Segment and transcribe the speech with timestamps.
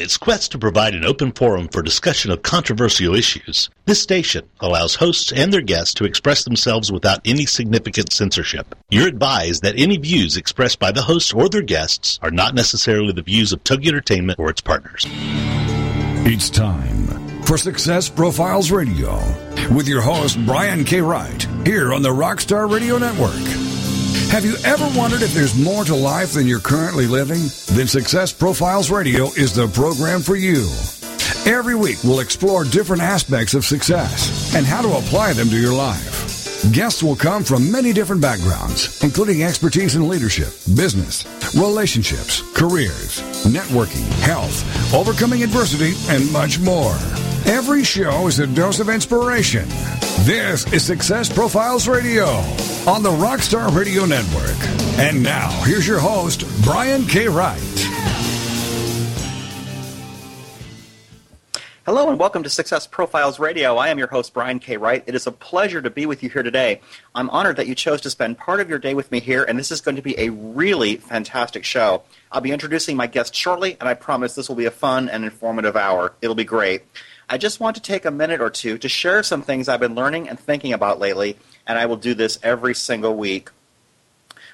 [0.00, 4.94] Its quest to provide an open forum for discussion of controversial issues, this station allows
[4.94, 8.74] hosts and their guests to express themselves without any significant censorship.
[8.88, 13.12] You're advised that any views expressed by the hosts or their guests are not necessarily
[13.12, 15.04] the views of Tug Entertainment or its partners.
[16.26, 19.18] It's time for Success Profiles Radio
[19.70, 21.02] with your host, Brian K.
[21.02, 23.69] Wright, here on the Rockstar Radio Network.
[24.30, 27.42] Have you ever wondered if there's more to life than you're currently living?
[27.76, 30.68] Then Success Profiles Radio is the program for you.
[31.46, 35.72] Every week, we'll explore different aspects of success and how to apply them to your
[35.72, 36.72] life.
[36.72, 41.24] Guests will come from many different backgrounds, including expertise in leadership, business,
[41.54, 46.94] relationships, careers, networking, health, overcoming adversity, and much more.
[47.46, 49.66] Every show is a dose of inspiration.
[50.20, 52.26] This is Success Profiles Radio
[52.86, 54.56] on the Rockstar Radio Network.
[54.98, 57.28] And now, here's your host, Brian K.
[57.28, 57.58] Wright.
[61.86, 63.76] Hello and welcome to Success Profiles Radio.
[63.76, 64.76] I am your host, Brian K.
[64.76, 65.02] Wright.
[65.06, 66.80] It is a pleasure to be with you here today.
[67.14, 69.58] I'm honored that you chose to spend part of your day with me here, and
[69.58, 72.02] this is going to be a really fantastic show.
[72.30, 75.24] I'll be introducing my guest shortly, and I promise this will be a fun and
[75.24, 76.12] informative hour.
[76.22, 76.82] It'll be great.
[77.32, 79.94] I just want to take a minute or two to share some things I've been
[79.94, 83.50] learning and thinking about lately, and I will do this every single week.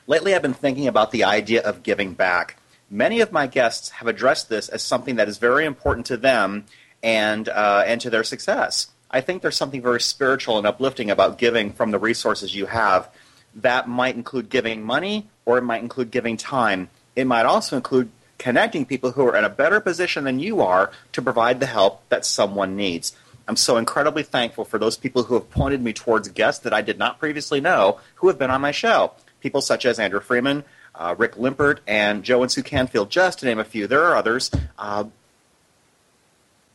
[0.07, 2.59] Lately, I've been thinking about the idea of giving back.
[2.91, 6.67] Many of my guests have addressed this as something that is very important to them
[7.03, 8.89] and, uh, and to their success.
[9.11, 13.09] I think there's something very spiritual and uplifting about giving from the resources you have.
[13.55, 16.91] That might include giving money, or it might include giving time.
[17.17, 20.91] It might also include connecting people who are in a better position than you are
[21.13, 23.17] to provide the help that someone needs.
[23.49, 26.83] I'm so incredibly thankful for those people who have pointed me towards guests that I
[26.83, 29.13] did not previously know who have been on my show.
[29.41, 33.47] People such as Andrew Freeman, uh, Rick Limpert, and Joe and Sue Canfield, just to
[33.47, 33.87] name a few.
[33.87, 34.51] There are others.
[34.79, 35.05] Uh,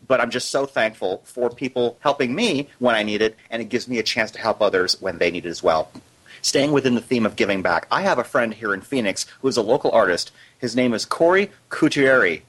[0.07, 3.65] but I'm just so thankful for people helping me when I need it, and it
[3.65, 5.91] gives me a chance to help others when they need it as well.
[6.43, 9.47] Staying within the theme of giving back, I have a friend here in Phoenix who
[9.47, 10.31] is a local artist.
[10.57, 12.41] His name is Corey Couturier.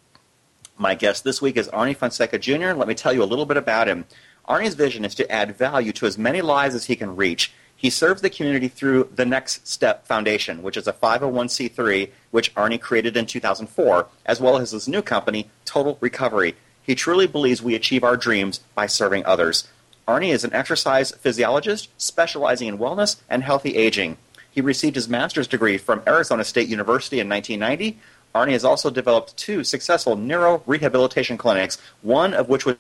[0.84, 2.74] My guest this week is Arnie Fonseca Jr.
[2.74, 4.04] Let me tell you a little bit about him.
[4.50, 7.54] Arnie's vision is to add value to as many lives as he can reach.
[7.74, 12.82] He serves the community through the Next Step Foundation, which is a 501c3 which Arnie
[12.82, 16.54] created in 2004, as well as his new company, Total Recovery.
[16.82, 19.70] He truly believes we achieve our dreams by serving others.
[20.06, 24.18] Arnie is an exercise physiologist specializing in wellness and healthy aging.
[24.52, 27.98] He received his master's degree from Arizona State University in 1990,
[28.34, 32.78] Arnie has also developed two successful neuro rehabilitation clinics, one of which was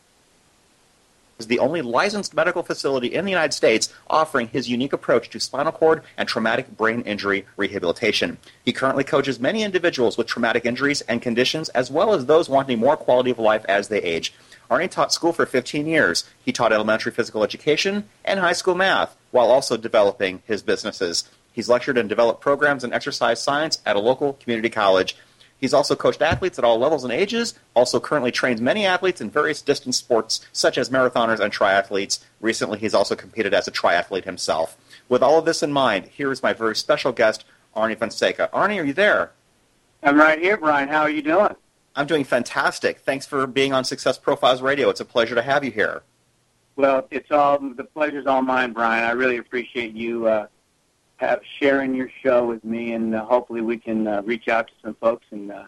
[1.45, 5.71] the only licensed medical facility in the United States offering his unique approach to spinal
[5.71, 8.37] cord and traumatic brain injury rehabilitation.
[8.63, 12.79] He currently coaches many individuals with traumatic injuries and conditions, as well as those wanting
[12.79, 14.33] more quality of life as they age.
[14.71, 16.23] Arnie taught school for 15 years.
[16.43, 21.29] He taught elementary physical education and high school math while also developing his businesses.
[21.51, 25.15] He's lectured and developed programs in exercise science at a local community college.
[25.63, 29.29] He's also coached athletes at all levels and ages, also currently trains many athletes in
[29.29, 32.19] various distance sports, such as marathoners and triathletes.
[32.41, 34.75] Recently, he's also competed as a triathlete himself.
[35.07, 37.45] With all of this in mind, here is my very special guest,
[37.77, 38.49] Arnie Fonseca.
[38.53, 39.31] Arnie, are you there?
[40.03, 40.89] I'm right here, Brian.
[40.89, 41.55] How are you doing?
[41.95, 42.99] I'm doing fantastic.
[42.99, 44.89] Thanks for being on Success Profiles Radio.
[44.89, 46.03] It's a pleasure to have you here.
[46.75, 49.05] Well, it's all the pleasure's all mine, Brian.
[49.05, 50.47] I really appreciate you uh,
[51.27, 54.73] have sharing your show with me, and uh, hopefully we can uh, reach out to
[54.83, 55.65] some folks and uh,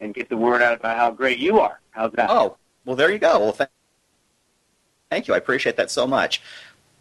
[0.00, 1.80] and get the word out about how great you are.
[1.90, 2.30] How's that?
[2.30, 3.38] Oh, Well, there you go.
[3.38, 3.70] Well, th-
[5.10, 5.34] thank you.
[5.34, 6.42] I appreciate that so much.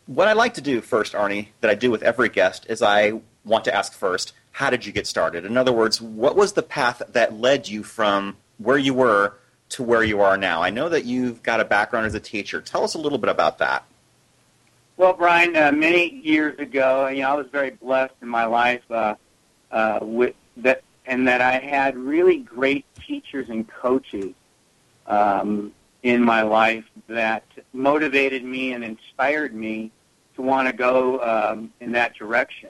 [0.05, 3.19] What I like to do first, Arnie, that I do with every guest, is I
[3.43, 5.45] want to ask first, how did you get started?
[5.45, 9.33] In other words, what was the path that led you from where you were
[9.69, 10.61] to where you are now?
[10.61, 12.61] I know that you've got a background as a teacher.
[12.61, 13.83] Tell us a little bit about that.
[14.97, 18.89] Well, Brian, uh, many years ago, you know, I was very blessed in my life
[18.89, 19.15] uh,
[19.69, 24.33] uh, with that, and that I had really great teachers and coaches
[25.05, 27.43] um, in my life that
[27.73, 29.91] motivated me and inspired me
[30.35, 32.69] to want to go um, in that direction.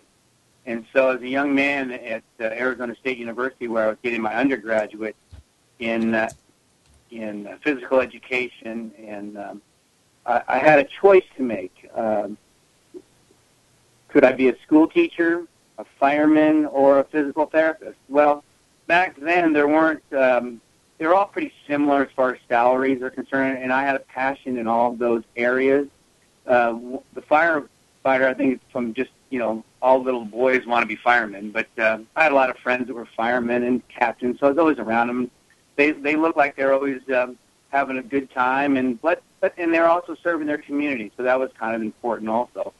[0.65, 4.23] And so, as a young man at uh, Arizona State University, where I was getting
[4.23, 5.15] my undergraduate
[5.77, 6.29] in uh,
[7.11, 9.61] in physical education, and um,
[10.25, 11.89] I, I had a choice to make.
[11.93, 12.37] Um,
[14.09, 15.45] could I be a school teacher,
[15.77, 17.97] a fireman, or a physical therapist?
[18.07, 18.43] Well,
[18.87, 20.03] back then there weren't.
[20.13, 20.61] Um,
[20.97, 23.99] they were all pretty similar as far as salaries are concerned, and I had a
[23.99, 25.87] passion in all of those areas.
[26.47, 26.77] Uh,
[27.13, 27.67] the firefighter,
[28.05, 31.97] I think, from just you know, all little boys want to be firemen, but uh,
[32.15, 34.79] I had a lot of friends that were firemen and captains, so I was always
[34.79, 35.31] around them.
[35.75, 37.37] They they looked like they're always um,
[37.69, 41.39] having a good time, and but but and they're also serving their community, so that
[41.39, 42.73] was kind of important also.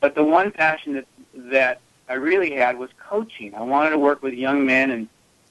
[0.00, 3.54] But the one passion that that I really had was coaching.
[3.54, 5.08] I wanted to work with young men and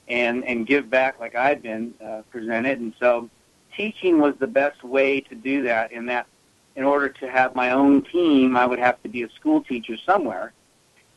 [0.07, 3.30] and and give back like I'd been uh, presented, and so
[3.75, 5.92] teaching was the best way to do that.
[5.92, 6.28] In that,
[6.75, 9.98] in order to have my own team, I would have to be a school teacher
[9.98, 10.54] somewhere,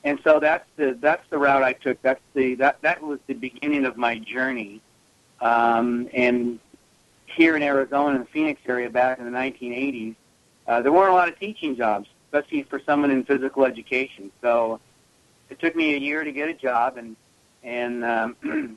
[0.05, 2.01] and so that's the that's the route I took.
[2.03, 4.81] That's the that that was the beginning of my journey.
[5.41, 6.59] Um, and
[7.39, 10.17] here in Arizona, in the Phoenix area, back in the 1980s,
[10.67, 14.31] uh, there weren't a lot of teaching jobs, especially for someone in physical education.
[14.43, 14.81] So
[15.49, 17.17] it took me a year to get a job, and
[17.63, 18.37] and um,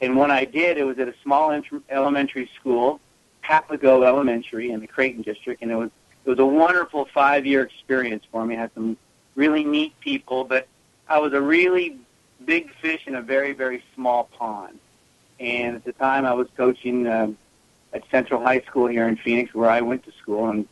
[0.00, 3.00] and when I did, it was at a small int- elementary school,
[3.42, 5.90] Papago Elementary in the Creighton district, and it was
[6.26, 8.54] it was a wonderful five year experience for me.
[8.54, 8.98] I had some
[9.34, 10.68] really neat people, but
[11.08, 11.96] I was a really
[12.44, 14.78] big fish in a very very small pond.
[15.40, 17.28] And at the time, I was coaching uh,
[17.92, 20.66] at Central High School here in Phoenix, where I went to school, and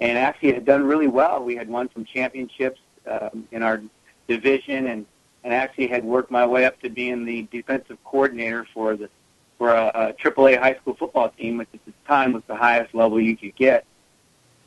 [0.00, 1.42] and actually had done really well.
[1.44, 3.82] We had won some championships um, in our
[4.28, 5.06] division, and
[5.44, 9.08] and actually had worked my way up to being the defensive coordinator for the
[9.58, 12.94] for a, a AAA high school football team, which at the time was the highest
[12.94, 13.84] level you could get.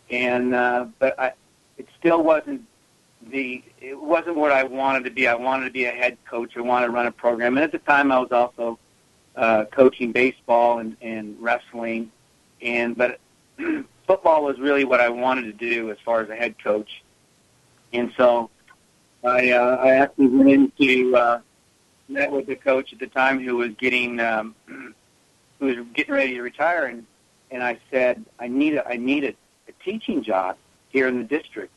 [0.10, 1.34] And uh, but I,
[1.78, 2.62] it still wasn't
[3.30, 5.28] the it wasn't what I wanted to be.
[5.28, 6.56] I wanted to be a head coach.
[6.56, 7.57] I wanted to run a program.
[7.57, 8.80] And at the time, I was also
[9.35, 12.11] uh, coaching baseball and, and wrestling.
[12.61, 13.19] And but
[14.07, 17.03] football was really what I wanted to do as far as a head coach.
[17.93, 18.49] And so
[19.23, 21.39] I uh, I actually went into uh,
[22.07, 24.55] met with the coach at the time who was getting um,
[25.59, 27.05] who was getting ready to retire, and
[27.51, 29.33] and I said I need a I need a,
[29.67, 30.57] a teaching job
[30.89, 31.73] here in the district,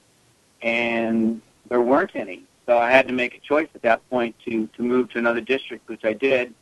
[0.63, 4.67] and there weren't any, so I had to make a choice at that point to
[4.77, 6.55] to move to another district, which I did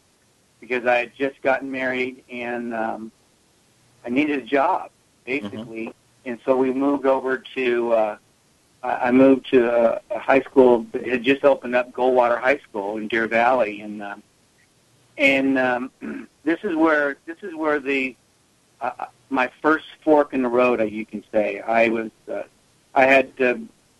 [0.61, 3.12] because I had just gotten married and um,
[4.05, 4.91] I needed a job
[5.25, 6.31] basically, mm-hmm.
[6.31, 7.93] and so we moved over to.
[7.93, 8.17] Uh,
[8.82, 13.08] I moved to a, high school that had just opened up, Goldwater High School in
[13.08, 14.17] Deer Valley, and uh,
[15.19, 15.91] and um,
[16.44, 18.14] this is where this is where the
[18.81, 21.61] uh, uh, my first fork in the road, you can say.
[21.61, 22.43] I was uh,
[22.94, 23.55] I had uh,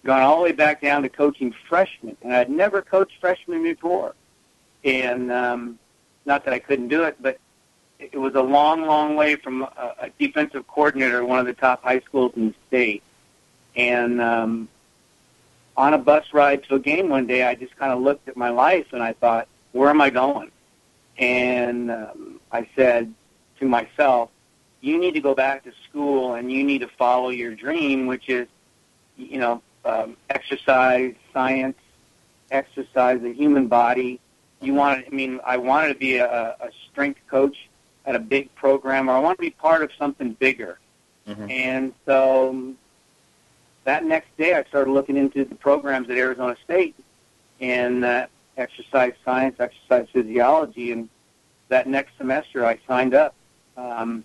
[0.04, 4.14] gone all the way back down to coaching freshmen, and I'd never coached freshmen before,
[4.84, 5.78] and um,
[6.26, 7.38] not that I couldn't do it, but
[7.99, 11.54] it was a long, long way from a, a defensive coordinator at one of the
[11.54, 13.02] top high schools in the state.
[13.75, 14.68] And um,
[15.76, 18.37] on a bus ride to a game one day, I just kind of looked at
[18.37, 20.50] my life and I thought, where am I going?
[21.18, 23.12] And um, I said
[23.61, 24.30] to myself,
[24.80, 28.28] you need to go back to school and you need to follow your dream, which
[28.28, 28.47] is,
[29.16, 31.78] you know, um, exercise, science,
[32.50, 34.21] exercise, the human body.
[34.60, 37.68] You want I mean, I wanted to be a, a strength coach
[38.04, 40.78] at a big program, or I want to be part of something bigger.
[41.28, 41.50] Mm-hmm.
[41.50, 42.75] And so
[43.84, 46.94] that next day, I started looking into the programs at Arizona State
[47.60, 51.08] in uh, exercise science, exercise physiology, and
[51.68, 53.34] that next semester I signed up,
[53.76, 54.25] um,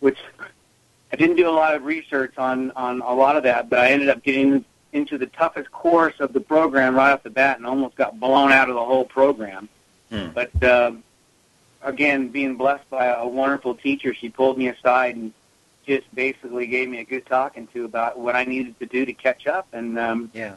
[0.00, 0.18] which
[1.12, 3.90] I didn't do a lot of research on on a lot of that, but I
[3.90, 7.66] ended up getting into the toughest course of the program right off the bat, and
[7.66, 9.68] almost got blown out of the whole program.
[10.10, 10.28] Hmm.
[10.34, 10.92] But uh,
[11.82, 15.32] again, being blessed by a wonderful teacher, she pulled me aside and
[15.86, 19.12] just basically gave me a good talking to about what I needed to do to
[19.12, 20.56] catch up, and um, yeah,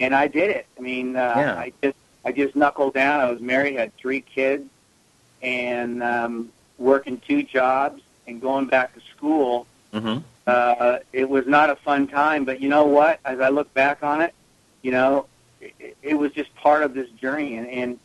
[0.00, 0.66] and I did it.
[0.78, 1.54] I mean, uh, yeah.
[1.56, 3.20] I just I just knuckled down.
[3.20, 4.68] I was married, had three kids,
[5.42, 10.18] and um, working two jobs, and going back to school, Mm-hmm.
[10.46, 12.44] Uh, it was not a fun time.
[12.44, 13.20] But you know what?
[13.24, 14.34] As I look back on it,
[14.82, 15.26] you know,
[15.60, 17.98] it, it was just part of this journey, and and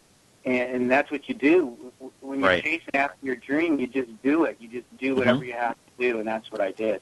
[0.45, 1.77] and that's what you do
[2.21, 2.63] when you're Right.
[2.63, 3.79] chasing after your dream.
[3.79, 4.57] You just do it.
[4.59, 7.01] You just do whatever you have to do, and that's what I did.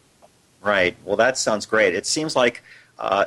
[0.61, 0.95] Right.
[1.05, 1.93] Well, that sounds great.
[1.93, 2.63] It seems like
[2.97, 3.25] uh,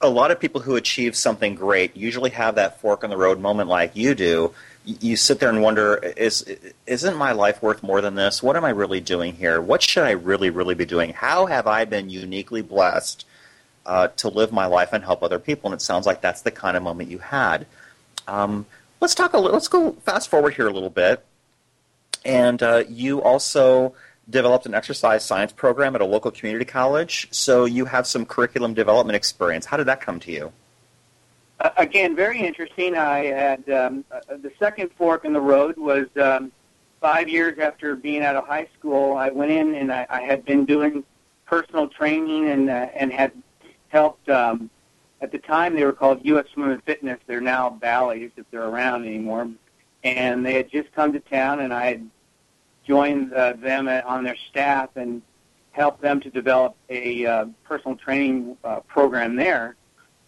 [0.00, 3.40] a lot of people who achieve something great usually have that fork in the road
[3.40, 4.54] moment like you do.
[4.84, 6.44] You sit there and wonder, is
[6.86, 8.42] isn't my life worth more than this?
[8.42, 9.60] What am I really doing here?
[9.60, 11.14] What should I really, really be doing?
[11.14, 13.24] How have I been uniquely blessed
[13.86, 15.70] uh, to live my life and help other people?
[15.70, 17.66] And it sounds like that's the kind of moment you had.
[18.28, 18.66] Um,
[19.00, 19.52] let's talk a little.
[19.52, 21.24] Let's go fast forward here a little bit.
[22.24, 23.94] And uh, you also
[24.28, 27.28] developed an exercise science program at a local community college.
[27.30, 29.66] So you have some curriculum development experience.
[29.66, 30.52] How did that come to you?
[31.60, 32.96] Uh, again, very interesting.
[32.96, 36.50] I had um, uh, the second fork in the road was um,
[37.00, 39.16] five years after being out of high school.
[39.16, 41.04] I went in and I, I had been doing
[41.46, 43.32] personal training and uh, and had
[43.88, 44.28] helped.
[44.28, 44.70] Um,
[45.20, 46.44] at the time, they were called U.S.
[46.56, 47.18] And Fitness.
[47.26, 49.48] They're now Bally's if they're around anymore.
[50.02, 52.10] And they had just come to town, and I had
[52.86, 55.22] joined uh, them on their staff and
[55.70, 59.76] helped them to develop a uh, personal training uh, program there.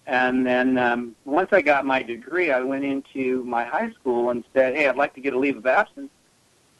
[0.06, 4.44] And then um, once I got my degree, I went into my high school and
[4.54, 6.10] said, "Hey, I'd like to get a leave of absence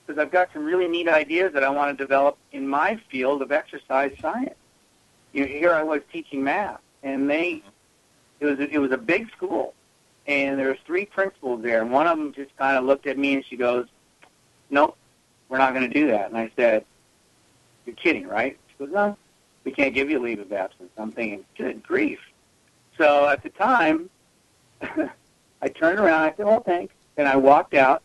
[0.07, 3.43] because I've got some really neat ideas that I want to develop in my field
[3.43, 4.55] of exercise science."
[5.33, 7.63] You know, here I was teaching math, and they
[8.39, 9.75] it was it was a big school,
[10.29, 13.19] and there was three principals there, and one of them just kind of looked at
[13.19, 13.87] me and she goes,
[14.71, 14.97] "Nope,
[15.49, 16.85] we're not going to do that." And I said,
[17.87, 19.17] "You're kidding, right?" She goes, "No,
[19.65, 22.21] we can't give you a leave of absence." I'm thinking, "Good grief!"
[22.97, 24.09] So at the time,
[24.81, 26.23] I turned around.
[26.23, 28.03] I said, "Well, thanks," and I walked out.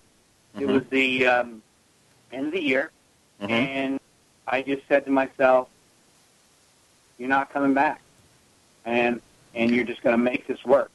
[0.60, 0.68] It Mhm.
[0.74, 1.64] was the um,
[2.32, 2.92] end of the year,
[3.42, 3.50] Mhm.
[3.50, 4.00] and
[4.48, 5.70] I just said to myself,
[7.18, 8.02] "You're not coming back,
[8.86, 9.22] and
[9.54, 10.92] and you're just going to make this work."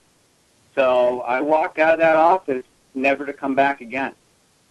[0.74, 4.14] So I walked out of that office, never to come back again.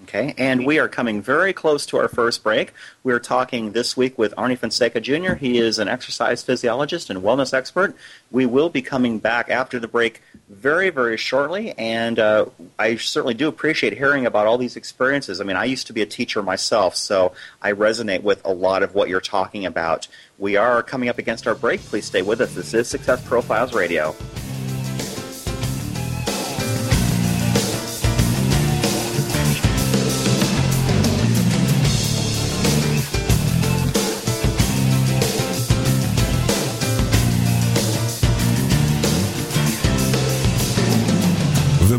[0.04, 2.74] Okay, and we are coming very close to our first break.
[3.04, 5.36] We are talking this week with Arnie Fonseca Jr.
[5.36, 7.96] He is an exercise physiologist and wellness expert.
[8.30, 12.48] We will be coming back after the break very, very shortly, and uh,
[12.78, 15.40] I certainly do appreciate hearing about all these experiences.
[15.40, 18.84] I mean, I used to be a teacher myself, so I resonate with a lot
[18.84, 20.10] of what you're talking about.
[20.38, 21.80] We are coming up against our break.
[21.80, 22.54] Please stay with us.
[22.54, 24.14] This is Success Profiles Radio.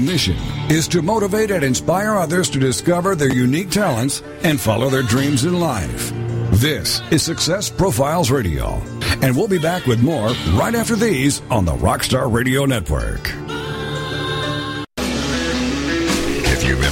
[0.07, 0.37] Mission
[0.71, 5.45] is to motivate and inspire others to discover their unique talents and follow their dreams
[5.45, 6.13] in life.
[6.53, 8.81] This is Success Profiles Radio,
[9.21, 13.46] and we'll be back with more right after these on the Rockstar Radio Network.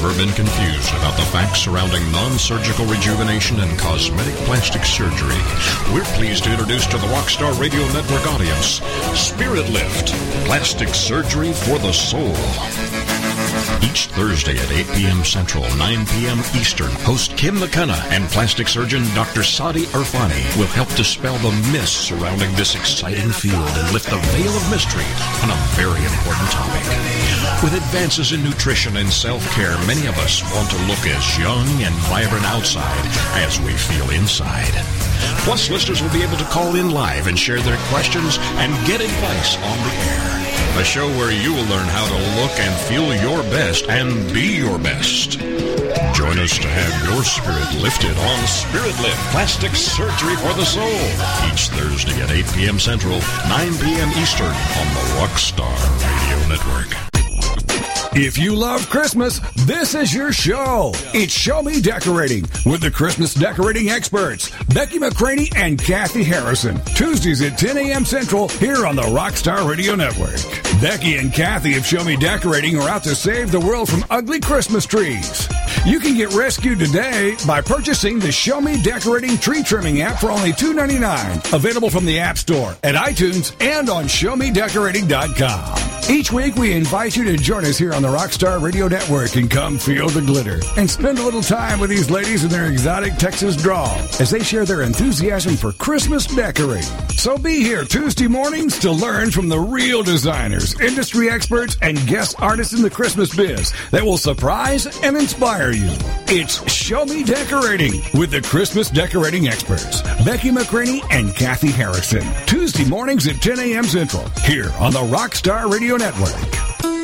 [0.04, 5.40] Ever been confused about the facts surrounding non-surgical rejuvenation and cosmetic plastic surgery,
[5.94, 8.82] we're pleased to introduce to the Rockstar Radio Network audience
[9.18, 10.08] Spirit Lift,
[10.44, 12.34] plastic surgery for the soul.
[13.84, 15.24] Each Thursday at 8 p.m.
[15.24, 16.38] Central, 9 p.m.
[16.56, 19.42] Eastern, host Kim McKenna and plastic surgeon Dr.
[19.42, 24.56] Sadi Irfani will help dispel the myths surrounding this exciting field and lift the veil
[24.56, 25.04] of mystery
[25.44, 26.82] on a very important topic.
[27.62, 31.94] With advances in nutrition and self-care, many of us want to look as young and
[32.08, 33.04] vibrant outside
[33.44, 34.72] as we feel inside.
[35.44, 39.02] Plus, listeners will be able to call in live and share their questions and get
[39.02, 40.43] advice on the air.
[40.76, 44.56] A show where you will learn how to look and feel your best and be
[44.56, 45.38] your best.
[46.14, 50.84] Join us to have your spirit lifted on Spirit Lift Plastic Surgery for the Soul.
[51.46, 52.78] Each Thursday at 8 p.m.
[52.80, 54.10] Central, 9 p.m.
[54.18, 57.13] Eastern on the Rockstar Radio Network.
[58.16, 60.92] If you love Christmas, this is your show.
[61.12, 66.80] It's Show Me Decorating with the Christmas decorating experts, Becky McCraney and Kathy Harrison.
[66.94, 68.04] Tuesdays at 10 a.m.
[68.04, 70.38] Central here on the Rockstar Radio Network.
[70.80, 74.38] Becky and Kathy of Show Me Decorating are out to save the world from ugly
[74.38, 75.48] Christmas trees.
[75.84, 80.30] You can get rescued today by purchasing the Show Me Decorating Tree Trimming app for
[80.30, 81.52] only $2.99.
[81.52, 85.94] Available from the App Store, at iTunes, and on ShowMeDecorating.com.
[86.10, 89.50] Each week, we invite you to join us here on the Rockstar Radio Network and
[89.50, 93.16] come feel the glitter and spend a little time with these ladies in their exotic
[93.16, 96.82] Texas drawl as they share their enthusiasm for Christmas decorating.
[97.16, 102.36] So be here Tuesday mornings to learn from the real designers, industry experts, and guest
[102.40, 105.88] artists in the Christmas biz that will surprise and inspire you.
[106.26, 112.26] It's Show Me Decorating with the Christmas decorating experts, Becky McCraney and Kathy Harrison.
[112.44, 113.84] Tuesday mornings at 10 a.m.
[113.84, 117.03] Central, here on the Rockstar Radio Network.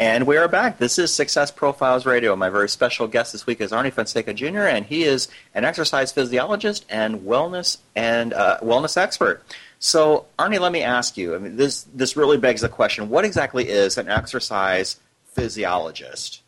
[0.00, 0.78] And we are back.
[0.78, 2.36] This is Success Profiles Radio.
[2.36, 5.26] My very special guest this week is Arnie Fonseca Jr., and he is
[5.56, 9.42] an exercise physiologist and wellness and uh, wellness expert.
[9.80, 11.34] So, Arnie, let me ask you.
[11.34, 15.00] I mean, this this really begs the question: What exactly is an exercise
[15.32, 16.42] physiologist?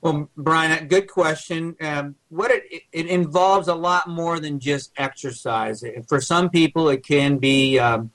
[0.00, 1.74] Well, Brian, good question.
[1.80, 5.82] Um, what it, it involves a lot more than just exercise.
[6.08, 8.12] For some people, it can be um,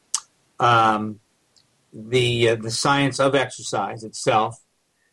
[0.57, 1.19] um,
[1.91, 4.61] the uh, the science of exercise itself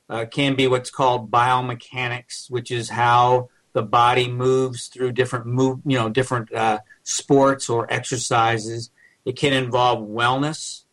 [0.09, 5.81] uh, can be what's called biomechanics, which is how the body moves through different move,
[5.85, 8.91] you know, different uh, sports or exercises.
[9.25, 10.85] It can involve wellness,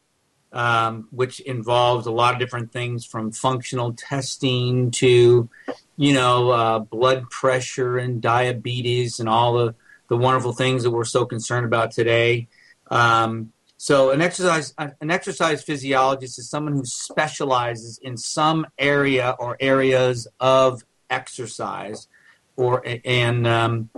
[0.51, 5.49] um, which involves a lot of different things from functional testing to,
[5.95, 9.75] you know, uh, blood pressure and diabetes and all the,
[10.09, 12.47] the wonderful things that we're so concerned about today.
[12.91, 13.53] Um,
[13.83, 20.25] so an exercise an exercise physiologist is someone who specializes in some area or areas
[20.39, 22.07] of exercise,
[22.55, 23.89] or and um,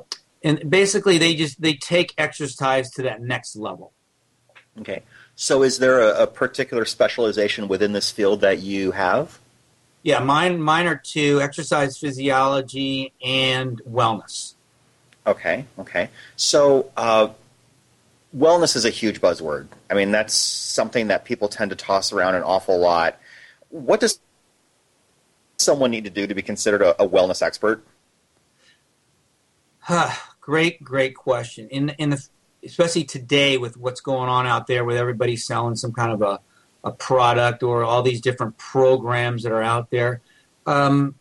[0.43, 3.93] and basically they just they take exercise to that next level.
[4.79, 5.03] Okay.
[5.35, 9.37] So is there a, a particular specialization within this field that you have?
[10.01, 14.55] Yeah, mine mine are two: exercise physiology and wellness.
[15.27, 15.65] Okay.
[15.77, 16.09] Okay.
[16.37, 16.89] So.
[16.97, 17.27] Uh,
[18.35, 19.67] wellness is a huge buzzword.
[19.89, 23.19] I mean, that's something that people tend to toss around an awful lot.
[23.69, 24.19] What does
[25.57, 27.85] someone need to do to be considered a, a wellness expert?
[30.41, 31.67] great, great question.
[31.69, 32.27] In in the
[32.63, 36.39] especially today with what's going on out there, with everybody selling some kind of a
[36.85, 40.21] a product or all these different programs that are out there.
[40.67, 41.15] Um,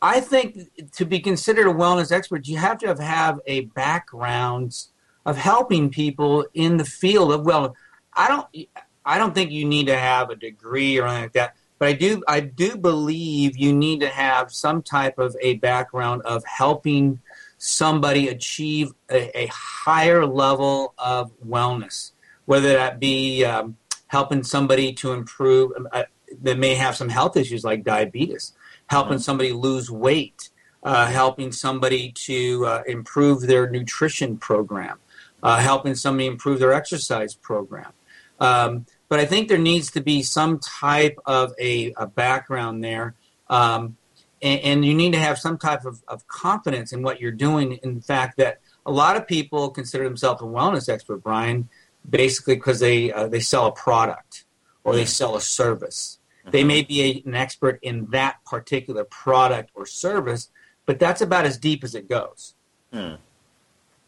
[0.00, 4.86] I think to be considered a wellness expert, you have to have, have a background
[5.24, 7.76] of helping people in the field of well
[8.14, 8.68] i don't
[9.04, 11.92] i don't think you need to have a degree or anything like that but i
[11.92, 17.20] do i do believe you need to have some type of a background of helping
[17.58, 22.12] somebody achieve a, a higher level of wellness
[22.44, 23.76] whether that be um,
[24.08, 26.02] helping somebody to improve uh,
[26.42, 28.52] that may have some health issues like diabetes
[28.88, 29.20] helping mm-hmm.
[29.20, 30.50] somebody lose weight
[30.82, 34.98] uh, helping somebody to uh, improve their nutrition program
[35.42, 37.92] uh, helping somebody improve their exercise program.
[38.40, 43.14] Um, but I think there needs to be some type of a, a background there.
[43.48, 43.96] Um,
[44.40, 47.72] and, and, you need to have some type of, of confidence in what you're doing.
[47.82, 51.68] In fact, that a lot of people consider themselves a wellness expert, Brian,
[52.08, 54.44] basically because they, uh, they sell a product
[54.82, 56.18] or they sell a service.
[56.50, 56.68] They mm-hmm.
[56.68, 60.50] may be a, an expert in that particular product or service,
[60.86, 62.54] but that's about as deep as it goes.
[62.92, 63.14] Hmm.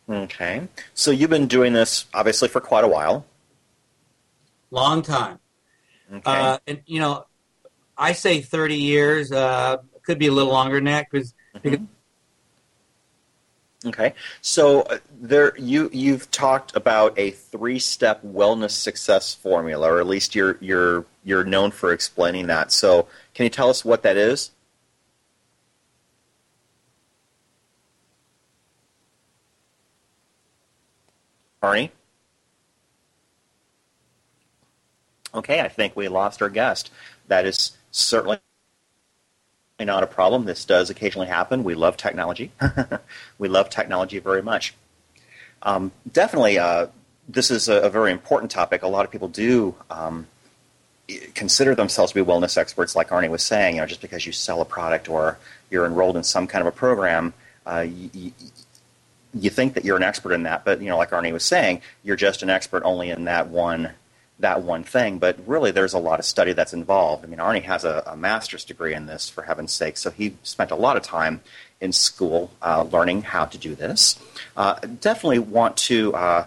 [0.08, 0.68] Okay.
[0.94, 3.24] So you've been doing this obviously for quite a while.
[4.70, 5.38] Long time.
[6.12, 6.22] Okay.
[6.24, 7.26] Uh, and you know,
[7.96, 9.32] I say 30 years.
[9.32, 11.34] Uh, could be a little longer than that because.
[11.56, 11.84] Mm-hmm.
[13.86, 20.06] Okay, so uh, there you you've talked about a three-step wellness success formula, or at
[20.06, 22.72] least you're you're you're known for explaining that.
[22.72, 24.52] So, can you tell us what that is?
[31.64, 31.90] Arnie?
[35.34, 36.90] Okay, I think we lost our guest.
[37.26, 38.38] That is certainly
[39.80, 40.44] not a problem.
[40.44, 41.64] This does occasionally happen.
[41.64, 42.52] We love technology.
[43.38, 44.74] we love technology very much.
[45.62, 46.88] Um, definitely, uh,
[47.28, 48.82] this is a, a, very important topic.
[48.82, 50.26] A lot of people do um,
[51.34, 53.76] consider themselves to be wellness experts, like Arnie was saying.
[53.76, 55.38] You know, just because you sell a product or
[55.70, 57.32] you're enrolled in some kind of a program,
[57.66, 57.86] uh,
[59.50, 62.16] think that you're an expert in that, but you know, like Arnie was saying, you're
[62.16, 63.90] just an expert only in that one
[64.40, 67.24] that one thing, but really there's a lot of study that's involved.
[67.24, 70.36] I mean, Arnie has a, a master's degree in this, for heaven's sake, so he
[70.42, 71.40] spent a lot of time
[71.80, 74.18] in school uh, learning how to do this.
[74.56, 76.14] Uh, definitely want to.
[76.14, 76.46] Uh,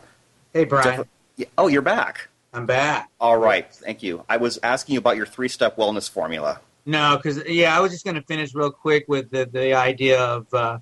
[0.54, 1.06] hey, Brian.
[1.38, 2.28] Def- oh, you're back.
[2.54, 3.10] I'm back.
[3.22, 4.24] All right, thank you.
[4.28, 6.60] I was asking you about your three-step wellness formula.
[6.86, 10.22] No, because yeah, I was just going to finish real quick with the the idea
[10.22, 10.80] of uh,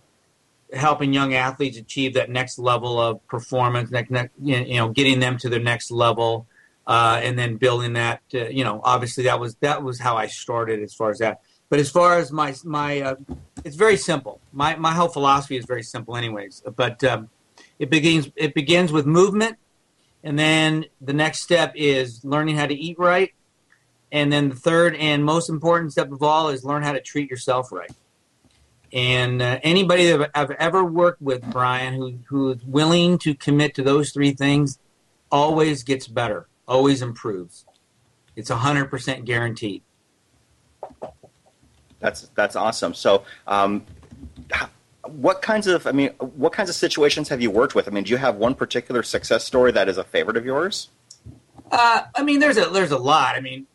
[0.76, 5.38] helping young athletes achieve that next level of performance, next, next, you know, getting them
[5.38, 6.48] to their next level,
[6.86, 8.22] uh, and then building that.
[8.34, 11.42] Uh, you know, obviously that was that was how I started as far as that.
[11.70, 13.16] But as far as my my, uh,
[13.64, 14.40] it's very simple.
[14.52, 16.62] My my whole philosophy is very simple, anyways.
[16.76, 17.30] But um,
[17.80, 19.58] it begins it begins with movement,
[20.24, 23.34] and then the next step is learning how to eat right,
[24.12, 27.30] and then the third and most important step of all is learn how to treat
[27.30, 27.92] yourself right.
[28.94, 33.76] And uh, anybody that I've ever worked with, Brian, who who is willing to commit
[33.76, 34.80] to those three things,
[35.32, 37.66] always gets better, always improves.
[38.36, 39.82] It's hundred percent guaranteed.
[42.00, 42.94] That's that's awesome.
[42.94, 43.84] So, um,
[45.04, 47.88] what kinds of I mean, what kinds of situations have you worked with?
[47.88, 50.90] I mean, do you have one particular success story that is a favorite of yours?
[51.72, 53.36] Uh, I mean, there's a there's a lot.
[53.36, 53.68] I mean,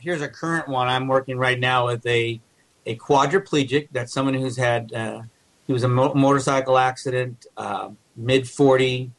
[0.00, 0.88] here's a current one.
[0.88, 2.40] I'm working right now with a
[2.86, 3.88] a quadriplegic.
[3.92, 5.22] That's someone who's had uh,
[5.66, 9.10] he was a mo- motorcycle accident, uh, mid forty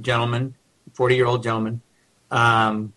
[0.00, 0.54] gentleman,
[0.94, 1.80] forty year old gentleman,
[2.30, 2.92] um,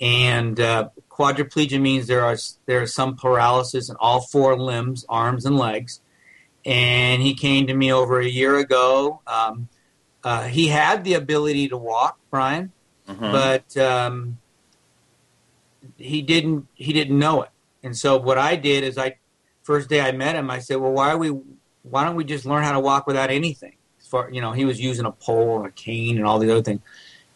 [0.00, 5.44] and uh, quadriplegia means there are there is some paralysis in all four limbs, arms
[5.44, 6.00] and legs.
[6.66, 9.20] And he came to me over a year ago.
[9.26, 9.68] Um,
[10.22, 12.72] uh, he had the ability to walk, Brian,
[13.06, 13.20] mm-hmm.
[13.20, 14.38] but um,
[15.98, 17.50] he didn't he didn't know it.
[17.82, 19.16] And so what I did is I
[19.64, 21.28] first day I met him, I said, "Well, why are we?
[21.82, 24.64] Why don't we just learn how to walk without anything?" As far you know, he
[24.64, 26.80] was using a pole and a cane and all the other things.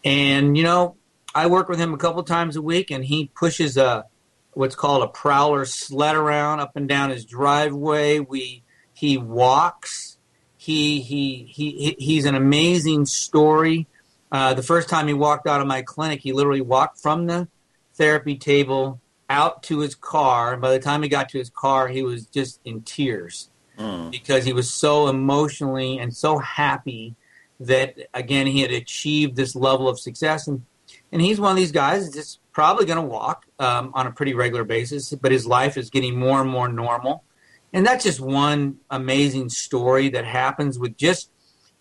[0.05, 0.97] And you know,
[1.35, 4.05] I work with him a couple times a week, and he pushes a
[4.53, 8.21] what's called a prowler sled around up and down his driveway.
[8.21, 8.62] We
[8.93, 10.19] he walks.
[10.57, 13.87] He he he he's an amazing story.
[14.31, 17.49] Uh, the first time he walked out of my clinic, he literally walked from the
[17.95, 20.53] therapy table out to his car.
[20.53, 24.11] And by the time he got to his car, he was just in tears mm.
[24.11, 27.14] because he was so emotionally and so happy
[27.61, 30.47] that, again, he had achieved this level of success.
[30.47, 30.64] And,
[31.12, 34.35] and he's one of these guys that's probably going to walk um, on a pretty
[34.35, 37.25] regular basis, but his life is getting more and more normal.
[37.73, 41.31] And that's just one amazing story that happens with just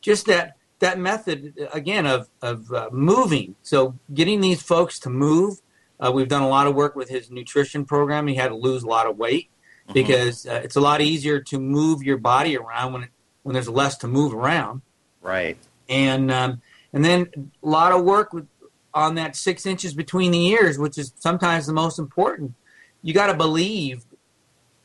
[0.02, 3.56] just that that method again of of uh, moving.
[3.64, 5.62] So getting these folks to move
[6.00, 8.28] uh, we've done a lot of work with his nutrition program.
[8.28, 9.50] He had to lose a lot of weight
[9.84, 9.94] mm-hmm.
[9.94, 13.10] because uh, it's a lot easier to move your body around when it,
[13.44, 14.82] when there's less to move around.
[15.22, 15.58] Right.
[15.90, 16.62] And um,
[16.94, 18.48] and then a lot of work with,
[18.94, 22.54] on that six inches between the ears, which is sometimes the most important.
[23.02, 24.04] You got to believe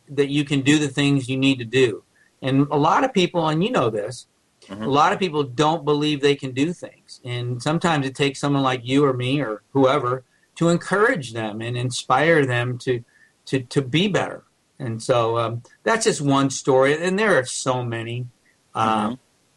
[0.09, 2.05] that you can do the things you need to do.
[2.40, 4.27] And a lot of people, and you know this,
[4.66, 4.83] mm-hmm.
[4.83, 7.20] a lot of people don't believe they can do things.
[7.25, 10.25] And sometimes it takes someone like you or me or whoever
[10.56, 13.04] to encourage them and inspire them to
[13.46, 14.44] to to be better.
[14.78, 18.26] And so um, that's just one story, and there are so many.
[18.74, 19.14] Um, mm-hmm.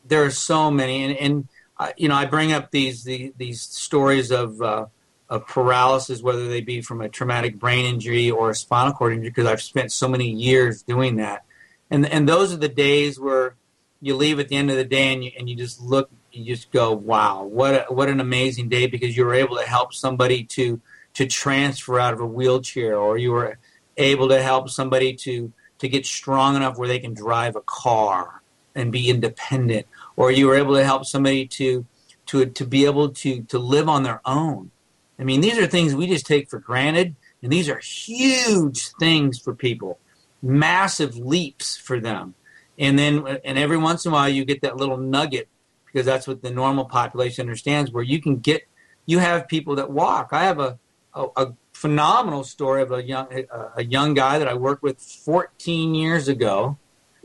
[0.07, 3.61] There are so many, and, and uh, you know, I bring up these the, these
[3.61, 4.85] stories of uh,
[5.29, 9.29] of paralysis, whether they be from a traumatic brain injury or a spinal cord injury,
[9.29, 11.43] because I've spent so many years doing that.
[11.89, 13.55] And and those are the days where
[14.01, 16.55] you leave at the end of the day and you and you just look you
[16.55, 19.93] just go, wow, what a, what an amazing day because you were able to help
[19.93, 20.81] somebody to
[21.15, 23.57] to transfer out of a wheelchair, or you were
[23.97, 28.41] able to help somebody to to get strong enough where they can drive a car
[28.75, 31.85] and be independent, or you were able to help somebody to
[32.27, 34.71] to to be able to to live on their own.
[35.17, 39.39] I mean, these are things we just take for granted, and these are huge things
[39.39, 39.99] for people,
[40.41, 42.35] massive leaps for them.
[42.77, 45.47] And then, and every once in a while, you get that little nugget
[45.95, 48.67] because that's what the normal population understands, where you can get,
[49.05, 50.27] you have people that walk.
[50.33, 50.77] I have a,
[51.13, 53.45] a, a phenomenal story of a young, a,
[53.77, 56.77] a young guy that I worked with 14 years ago,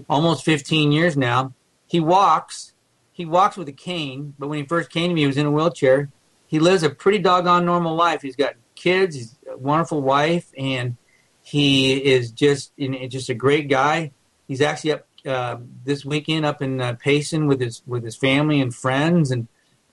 [0.08, 1.52] almost 15 years now.
[1.88, 2.72] He walks,
[3.10, 5.46] he walks with a cane, but when he first came to me, he was in
[5.46, 6.08] a wheelchair.
[6.46, 8.22] He lives a pretty doggone normal life.
[8.22, 10.96] He's got kids, he's a wonderful wife, and
[11.42, 14.12] he is just, just a great guy.
[14.46, 18.60] He's actually up uh, this weekend up in uh, Payson with his with his family
[18.60, 19.44] and friends, and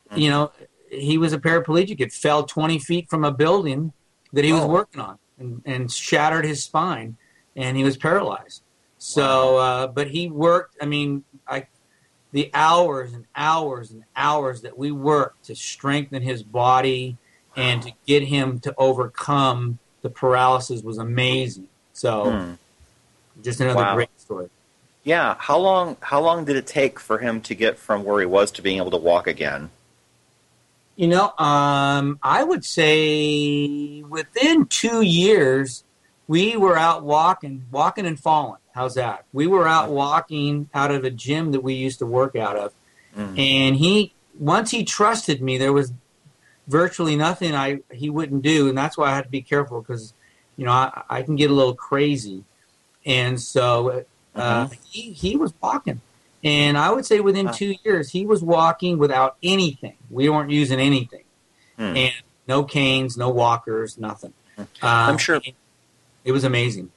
[0.09, 0.19] mm-hmm.
[0.19, 0.51] you know
[0.89, 1.99] he was a paraplegic.
[1.99, 3.93] It fell 20 feet from a building
[4.33, 4.67] that he was oh.
[4.67, 7.17] working on and, and shattered his spine,
[7.55, 8.61] and he was paralyzed.
[8.97, 10.77] So, uh, but he worked.
[10.81, 11.67] I mean, I
[12.31, 17.17] the hours and hours and hours that we worked to strengthen his body
[17.55, 21.67] and to get him to overcome the paralysis was amazing.
[21.93, 22.53] So, Hmm.
[23.41, 23.95] just another Wow.
[23.95, 24.49] great story.
[25.07, 25.37] Yeah.
[25.39, 25.95] How long?
[26.01, 28.75] How long did it take for him to get from where he was to being
[28.75, 29.69] able to walk again?
[30.97, 35.85] You know, um, I would say within two years,
[36.27, 38.59] we were out walking, walking and falling.
[38.75, 39.23] How's that?
[39.31, 42.73] We were out walking out of a gym that we used to work out of,
[43.15, 43.39] Mm.
[43.39, 45.93] and he once he trusted me, there was
[46.67, 50.13] virtually nothing I he wouldn't do, and that's why I had to be careful because
[50.57, 52.43] you know I, I can get a little crazy,
[53.05, 54.03] and so
[54.37, 56.01] uh, he he was walking,
[56.43, 59.97] and I would say within two years he was walking without anything.
[60.09, 61.23] We weren't using anything,
[61.77, 61.95] Hmm.
[61.97, 62.13] and
[62.47, 64.33] no canes, no walkers, nothing.
[64.57, 65.41] Uh, I'm sure-
[66.23, 66.91] it was amazing.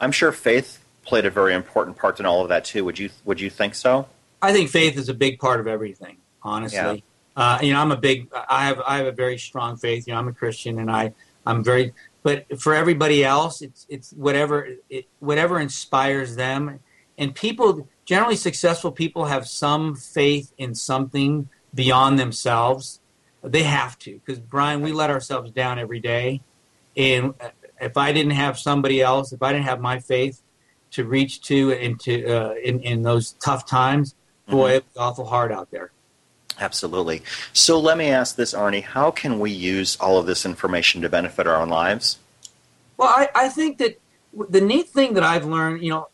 [0.00, 2.84] I'm sure faith played a very important part in all of that too.
[2.84, 3.10] Would you?
[3.24, 4.06] Would you think so?
[4.42, 6.16] I think faith is a big part of everything.
[6.42, 7.02] Honestly,
[7.36, 8.28] uh, you know, I'm a big.
[8.48, 10.06] I have I have a very strong faith.
[10.06, 11.12] You know, I'm a Christian, and I
[11.46, 11.92] I'm very.
[12.24, 16.80] But for everybody else, it's it's whatever it, whatever inspires them.
[17.16, 23.00] And people generally successful people have some faith in something beyond themselves.
[23.42, 26.40] They have to because Brian, we let ourselves down every day,
[26.96, 27.34] and
[27.78, 30.40] if I didn't have somebody else, if I didn't have my faith
[30.92, 34.14] to reach to and to uh, in in those tough times,
[34.48, 35.90] boy, it was awful hard out there.
[36.60, 37.22] Absolutely.
[37.52, 38.82] So let me ask this, Arnie.
[38.82, 42.18] How can we use all of this information to benefit our own lives?
[42.96, 44.00] Well, I, I think that
[44.48, 46.08] the neat thing that I've learned, you know,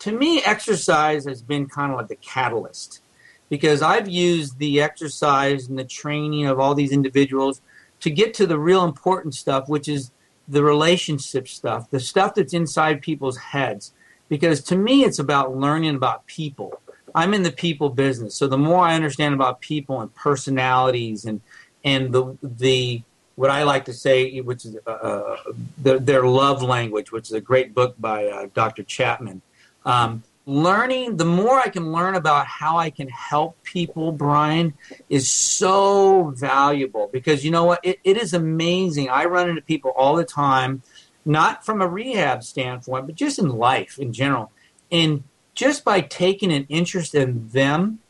[0.00, 3.00] to me, exercise has been kind of like the catalyst
[3.48, 7.60] because I've used the exercise and the training of all these individuals
[8.00, 10.10] to get to the real important stuff, which is
[10.48, 13.92] the relationship stuff, the stuff that's inside people's heads.
[14.28, 16.80] Because to me, it's about learning about people.
[17.14, 21.40] I'm in the people business, so the more I understand about people and personalities and
[21.84, 23.02] and the the
[23.36, 25.36] what I like to say, which is uh,
[25.82, 28.84] the, their love language, which is a great book by uh, Dr.
[28.84, 29.42] Chapman.
[29.84, 34.74] Um, learning, the more I can learn about how I can help people, Brian,
[35.08, 37.80] is so valuable because you know what?
[37.82, 39.08] It, it is amazing.
[39.08, 40.82] I run into people all the time,
[41.24, 44.52] not from a rehab standpoint, but just in life in general.
[44.92, 45.24] And
[45.54, 48.00] just by taking an interest in them,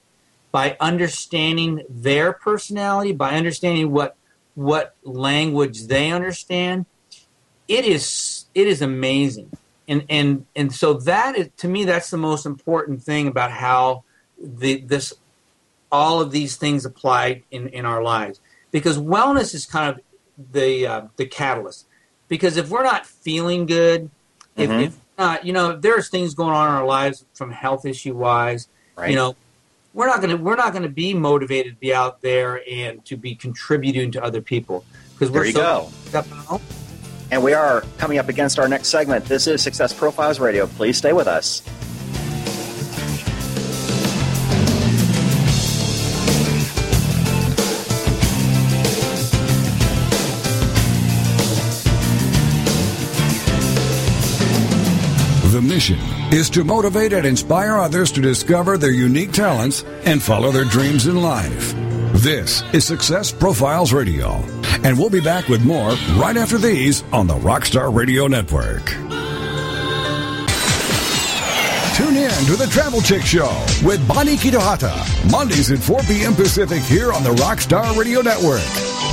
[0.50, 4.16] by understanding their personality, by understanding what
[4.54, 6.86] what language they understand,
[7.68, 9.50] it is it is amazing.
[9.88, 14.04] And and and so that is to me that's the most important thing about how
[14.38, 15.12] the this
[15.92, 18.40] all of these things apply in, in our lives.
[18.70, 20.00] Because wellness is kind of
[20.52, 21.86] the uh, the catalyst.
[22.28, 24.10] Because if we're not feeling good,
[24.56, 24.82] if, Mhm.
[24.86, 28.14] if not, you know, if there's things going on in our lives from health issue
[28.14, 29.10] wise, Right.
[29.10, 29.36] you know,
[29.92, 33.34] we're not gonna we're not gonna be motivated to be out there and to be
[33.34, 36.18] contributing to other people because we're you so go.
[36.18, 36.60] up in our own
[37.30, 39.24] And we are coming up against our next segment.
[39.26, 40.66] This is Success Profiles Radio.
[40.66, 41.62] Please stay with us.
[55.88, 60.64] Mission is to motivate and inspire others to discover their unique talents and follow their
[60.64, 61.74] dreams in life.
[62.14, 64.42] This is Success Profiles Radio,
[64.82, 69.13] and we'll be back with more right after these on the Rockstar Radio Network.
[71.94, 73.48] Tune in to the Travel Chick Show
[73.84, 76.34] with Bonnie Kitohata, Mondays at 4 p.m.
[76.34, 78.64] Pacific here on the Rockstar Radio Network.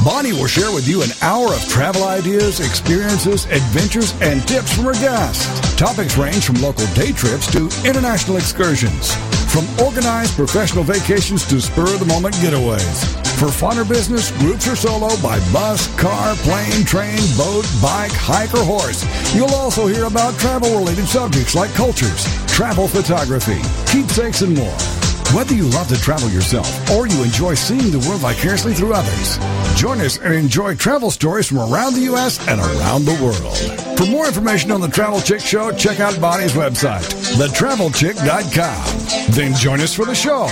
[0.04, 4.86] Bonnie will share with you an hour of travel ideas, experiences, adventures, and tips from
[4.86, 5.76] her guests.
[5.76, 9.16] Topics range from local day trips to international excursions.
[9.52, 13.04] From organized professional vacations to spur-of-the-moment getaways.
[13.38, 18.54] For fun or business, groups or solo, by bus, car, plane, train, boat, bike, hike,
[18.54, 19.04] or horse.
[19.36, 23.60] You'll also hear about travel-related subjects like cultures, travel photography,
[23.92, 25.11] keepsakes, and more.
[25.34, 29.38] Whether you love to travel yourself or you enjoy seeing the world vicariously through others,
[29.80, 32.46] join us and enjoy travel stories from around the U.S.
[32.50, 33.98] and around the world.
[33.98, 37.06] For more information on the Travel Chick Show, check out Bonnie's website,
[37.38, 39.34] thetravelchick.com.
[39.34, 40.48] Then join us for the show,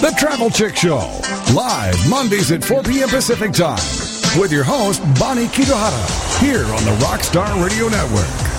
[0.00, 0.98] The Travel Chick Show,
[1.52, 3.08] live Mondays at 4 p.m.
[3.08, 3.82] Pacific Time,
[4.40, 8.51] with your host, Bonnie Kitohara, here on the Rockstar Radio Network.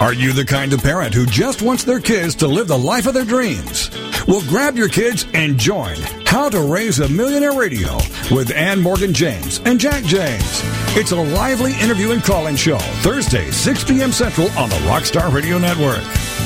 [0.00, 3.06] Are you the kind of parent who just wants their kids to live the life
[3.06, 3.90] of their dreams?
[4.26, 7.96] Well, grab your kids and join How to Raise a Millionaire Radio
[8.30, 10.62] with Ann Morgan James and Jack James.
[10.96, 14.10] It's a lively interview and call-in show, Thursday, 6 p.m.
[14.10, 16.02] Central on the Rockstar Radio Network.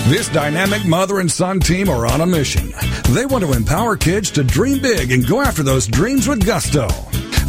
[0.08, 2.74] This dynamic mother and son team are on a mission.
[3.10, 6.88] They want to empower kids to dream big and go after those dreams with gusto.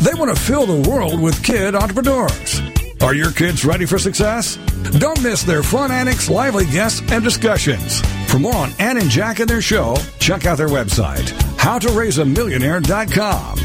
[0.03, 2.61] They want to fill the world with kid entrepreneurs.
[3.01, 4.55] Are your kids ready for success?
[4.99, 8.01] Don't miss their fun antics, lively guests, and discussions.
[8.31, 11.25] For more on Ann and Jack and their show, check out their website,
[11.57, 13.59] howtoraiseamillionaire.com.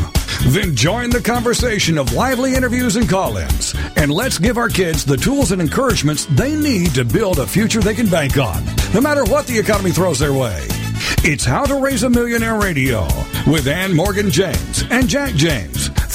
[0.53, 3.75] Then join the conversation of lively interviews and call ins.
[3.97, 7.81] And let's give our kids the tools and encouragements they need to build a future
[7.81, 8.65] they can bank on,
[8.95, 10.67] no matter what the economy throws their way.
[11.23, 13.07] It's How to Raise a Millionaire Radio
[13.47, 15.91] with Ann Morgan James and Jack James.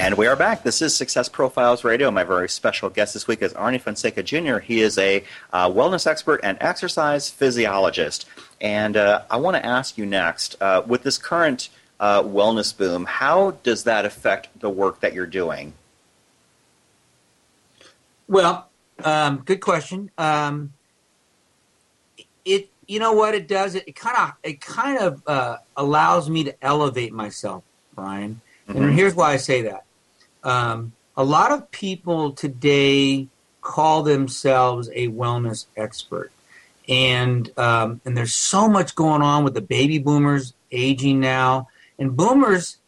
[0.00, 0.62] And we are back.
[0.62, 2.10] This is Success Profiles Radio.
[2.10, 4.56] My very special guest this week is Arnie Fonseca Jr.
[4.56, 8.24] He is a uh, wellness expert and exercise physiologist.
[8.62, 11.68] And uh, I want to ask you next uh, with this current
[12.00, 15.74] uh, wellness boom, how does that affect the work that you're doing?
[18.26, 18.70] Well,
[19.04, 20.10] um, good question.
[20.16, 20.72] Um,
[22.46, 23.74] it, you know what it does?
[23.74, 28.40] It kind of, it kind of uh, allows me to elevate myself, Brian.
[28.66, 28.82] Mm-hmm.
[28.82, 29.84] And here's why I say that
[30.42, 33.28] um, a lot of people today
[33.60, 36.32] call themselves a wellness expert.
[36.88, 41.68] And um, and there's so much going on with the baby boomers aging now.
[41.98, 42.78] And boomers,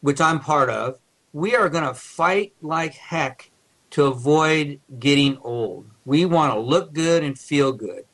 [0.00, 0.98] which I'm part of,
[1.32, 3.50] we are going to fight like heck
[3.90, 5.86] to avoid getting old.
[6.04, 8.04] We want to look good and feel good.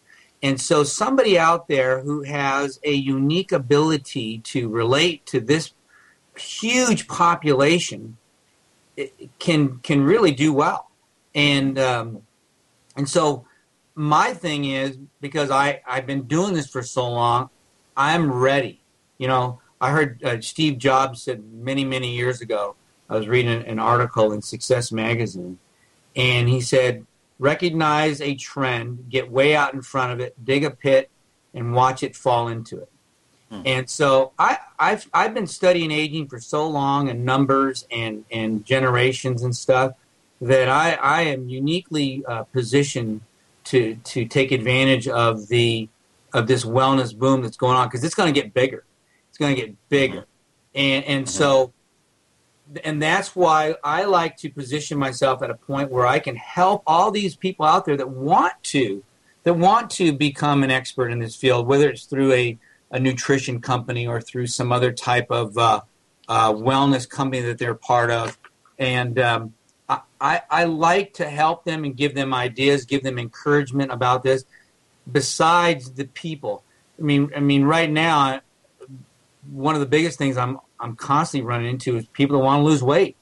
[0.43, 5.73] And so, somebody out there who has a unique ability to relate to this
[6.37, 8.17] huge population
[9.39, 10.91] can can really do well.
[11.35, 12.23] And um,
[12.97, 13.47] and so
[13.95, 17.51] my thing is because I I've been doing this for so long,
[17.97, 18.81] I'm ready.
[19.19, 22.77] You know, I heard uh, Steve Jobs said many many years ago.
[23.11, 25.59] I was reading an article in Success magazine,
[26.15, 27.07] and he said,
[27.39, 31.11] recognize a trend, get way out in front of it, dig a pit,
[31.55, 32.91] and watch it fall into it.
[33.51, 33.63] Hmm.
[33.65, 38.65] And so I, I've I've been studying aging for so long and numbers and and
[38.65, 39.93] generations and stuff
[40.41, 43.23] that I I am uniquely uh, positioned
[43.65, 45.89] to to take advantage of the
[46.35, 48.85] of this wellness boom that's going on because it's going to get bigger.
[49.31, 50.27] It's going to get bigger,
[50.75, 51.73] and and so
[52.85, 56.83] and that's why I like to position myself at a point where I can help
[56.87, 59.03] all these people out there that want to
[59.45, 62.59] that want to become an expert in this field, whether it's through a
[62.91, 65.81] a nutrition company or through some other type of uh,
[66.29, 68.39] uh, wellness company that they're part of.
[68.79, 69.55] And um,
[70.21, 74.45] I, I like to help them and give them ideas, give them encouragement about this.
[75.11, 76.65] Besides the people,
[76.99, 78.41] I mean, I mean, right now,
[79.51, 82.65] one of the biggest things I'm I'm constantly running into is people that want to
[82.65, 83.17] lose weight.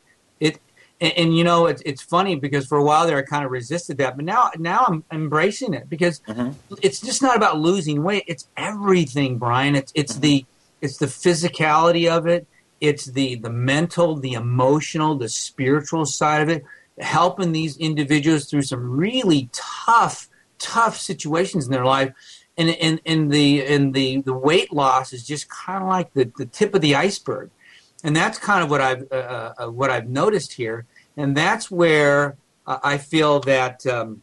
[1.00, 3.50] And, and, you know it's it's funny because for a while there I kind of
[3.50, 6.52] resisted that, but now now I'm embracing it because mm-hmm.
[6.80, 8.24] it's just not about losing weight.
[8.26, 9.76] It's everything, Brian.
[9.76, 10.22] It's it's mm-hmm.
[10.22, 10.46] the
[10.80, 12.46] it's the physicality of it.
[12.80, 16.64] It's the the mental, the emotional, the spiritual side of it.
[16.98, 22.12] Helping these individuals through some really tough tough situations in their life.
[22.58, 26.32] And, and, and the and the, the weight loss is just kind of like the,
[26.38, 27.50] the tip of the iceberg
[28.04, 31.70] and that's kind of what I've uh, uh, uh, what I've noticed here, and that's
[31.70, 34.22] where I feel that um,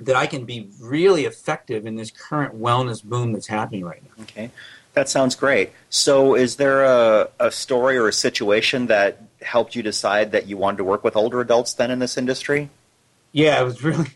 [0.00, 4.22] that I can be really effective in this current wellness boom that's happening right now.
[4.24, 4.50] Okay,
[4.94, 5.72] that sounds great.
[5.90, 10.56] So, is there a, a story or a situation that helped you decide that you
[10.56, 12.70] wanted to work with older adults then in this industry?
[13.32, 14.10] Yeah, it was really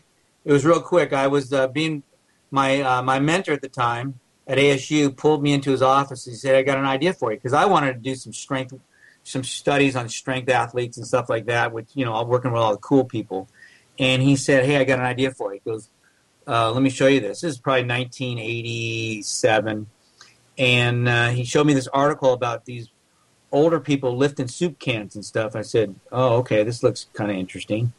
[0.45, 1.13] it was real quick.
[1.13, 2.03] I was uh, being
[2.51, 6.25] my uh, my mentor at the time at ASU pulled me into his office.
[6.25, 8.73] He said, "I got an idea for you," because I wanted to do some strength,
[9.23, 11.71] some studies on strength athletes and stuff like that.
[11.71, 13.47] Which you know, I'm working with all the cool people.
[13.99, 15.89] And he said, "Hey, I got an idea for you." He goes,
[16.47, 17.41] uh, "Let me show you this.
[17.41, 19.85] This is probably 1987."
[20.57, 22.89] And uh, he showed me this article about these
[23.51, 25.55] older people lifting soup cans and stuff.
[25.55, 27.93] I said, "Oh, okay, this looks kind of interesting."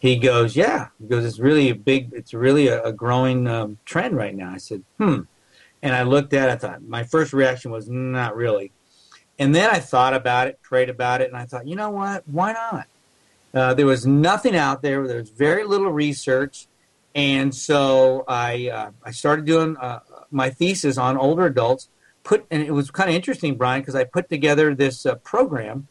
[0.00, 2.12] He goes, "Yeah." He goes, "It's really a big.
[2.12, 5.22] It's really a, a growing um, trend right now." I said, "Hmm."
[5.84, 8.72] And I looked at it, I thought, my first reaction was, not really.
[9.38, 12.26] And then I thought about it, prayed about it, and I thought, you know what?
[12.26, 12.86] Why not?
[13.52, 15.06] Uh, there was nothing out there.
[15.06, 16.66] There was very little research.
[17.14, 21.88] And so I, uh, I started doing uh, my thesis on older adults.
[22.24, 25.88] Put and it was kind of interesting, Brian, because I put together this uh, program.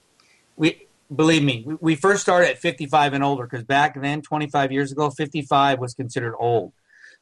[0.56, 4.92] We believe me, we first started at 55 and older because back then, 25 years
[4.92, 6.74] ago, 55 was considered old.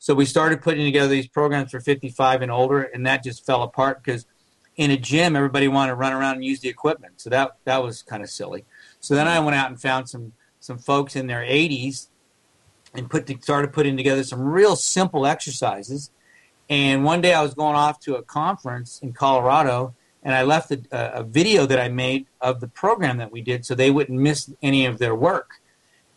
[0.01, 3.61] So we started putting together these programs for 55 and older, and that just fell
[3.61, 4.25] apart because
[4.75, 7.21] in a gym, everybody wanted to run around and use the equipment.
[7.21, 8.65] So that that was kind of silly.
[8.99, 12.07] So then I went out and found some some folks in their 80s
[12.95, 16.09] and put started putting together some real simple exercises.
[16.67, 19.93] And one day I was going off to a conference in Colorado,
[20.23, 23.67] and I left a, a, video that I made of the program that we did
[23.67, 25.61] so they wouldn't miss any of their work.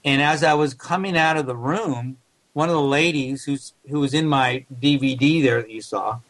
[0.07, 2.16] And as I was coming out of the room,
[2.55, 6.20] one of the ladies who's who was in my DVD there that you saw,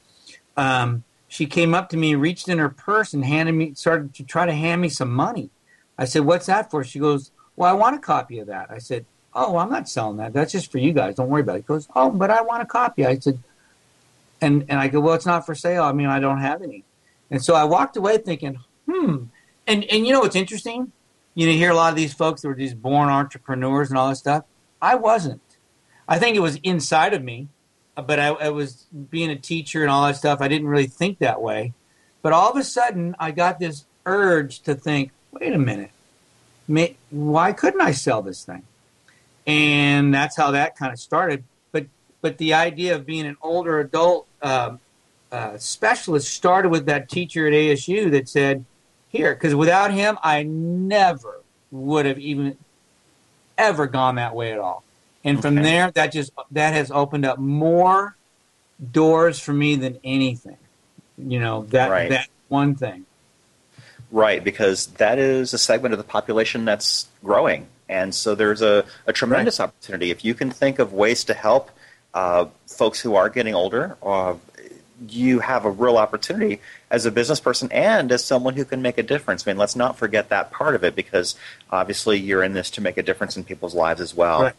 [0.57, 4.25] um, she came up to me, reached in her purse, and handed me started to
[4.25, 5.51] try to hand me some money.
[5.97, 8.79] I said, "What's that for?" She goes, "Well, I want a copy of that." I
[8.79, 10.33] said, "Oh, I'm not selling that.
[10.33, 11.15] That's just for you guys.
[11.15, 13.39] Don't worry about it." He goes, "Oh, but I want a copy." I said,
[14.41, 15.85] and and I go, "Well, it's not for sale.
[15.85, 16.85] I mean, I don't have any."
[17.31, 18.59] And so I walked away thinking,
[18.89, 19.25] hmm.
[19.67, 20.93] And and you know what's interesting?
[21.35, 23.99] You know, you hear a lot of these folks that were these born entrepreneurs and
[23.99, 24.45] all this stuff.
[24.81, 25.41] I wasn't.
[26.09, 27.49] I think it was inside of me,
[27.95, 30.41] but I, I was being a teacher and all that stuff.
[30.41, 31.73] I didn't really think that way.
[32.23, 35.91] But all of a sudden, I got this urge to think, wait a minute,
[36.69, 38.63] may, why couldn't I sell this thing?
[39.47, 41.45] And that's how that kind of started.
[41.73, 41.87] But
[42.23, 44.81] but the idea of being an older adult um,
[45.31, 48.65] uh, specialist started with that teacher at ASU that said,
[49.11, 52.57] "Here," because without him, I never would have even
[53.59, 54.83] ever gone that way at all.
[55.25, 55.49] And okay.
[55.49, 58.17] from there, that just that has opened up more
[58.93, 60.59] doors for me than anything.
[61.17, 62.11] You know that right.
[62.11, 63.07] that one thing.
[64.11, 68.85] Right, because that is a segment of the population that's growing, and so there's a,
[69.07, 69.67] a tremendous right.
[69.67, 71.71] opportunity if you can think of ways to help
[72.13, 73.97] uh, folks who are getting older.
[74.03, 74.35] Uh,
[75.09, 76.61] you have a real opportunity
[76.91, 79.47] as a business person and as someone who can make a difference.
[79.47, 81.35] I mean, let's not forget that part of it because
[81.71, 84.43] obviously you're in this to make a difference in people's lives as well.
[84.43, 84.55] Right.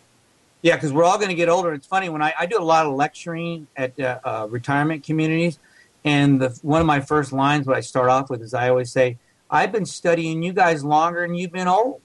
[0.65, 1.73] Yeah, because we're all going to get older.
[1.75, 5.59] It's funny when I, I do a lot of lecturing at uh, uh, retirement communities,
[6.03, 8.91] and the, one of my first lines, what I start off with, is I always
[8.91, 12.01] say, "I've been studying you guys longer than you've been old,"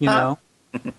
[0.00, 0.34] you huh.
[0.74, 0.92] know.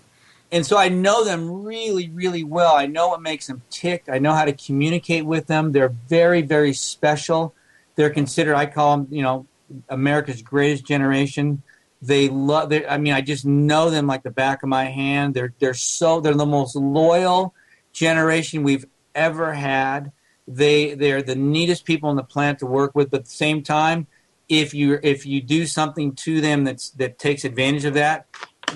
[0.50, 2.74] and so I know them really, really well.
[2.74, 4.04] I know what makes them tick.
[4.08, 5.72] I know how to communicate with them.
[5.72, 7.54] They're very, very special.
[7.96, 9.44] They're considered, I call them, you know,
[9.90, 11.62] America's greatest generation.
[12.02, 12.72] They love.
[12.88, 15.34] I mean, I just know them like the back of my hand.
[15.34, 17.54] They're they're so they're the most loyal
[17.92, 20.12] generation we've ever had.
[20.46, 23.10] They they're the neatest people on the planet to work with.
[23.10, 24.06] But at the same time,
[24.48, 28.26] if you if you do something to them that's that takes advantage of that,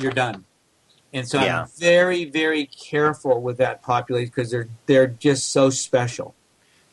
[0.01, 0.45] you're done.
[1.13, 1.63] And so yeah.
[1.63, 6.35] I'm very, very careful with that population because they're they're just so special.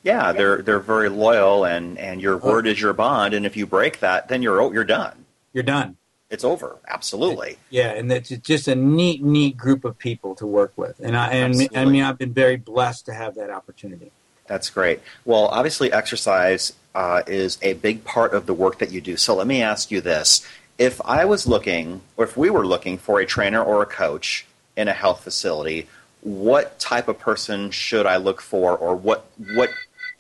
[0.03, 3.34] Yeah, they're they're very loyal, and, and your word is your bond.
[3.34, 5.26] And if you break that, then you're you're done.
[5.51, 5.97] You're done.
[6.30, 6.78] It's over.
[6.88, 7.57] Absolutely.
[7.69, 11.32] Yeah, and it's just a neat, neat group of people to work with, and I
[11.32, 11.69] and.
[11.76, 14.11] I mean I've been very blessed to have that opportunity.
[14.47, 15.01] That's great.
[15.23, 19.17] Well, obviously, exercise uh, is a big part of the work that you do.
[19.17, 20.45] So let me ask you this:
[20.78, 24.47] if I was looking, or if we were looking for a trainer or a coach
[24.76, 25.88] in a health facility,
[26.21, 29.69] what type of person should I look for, or what what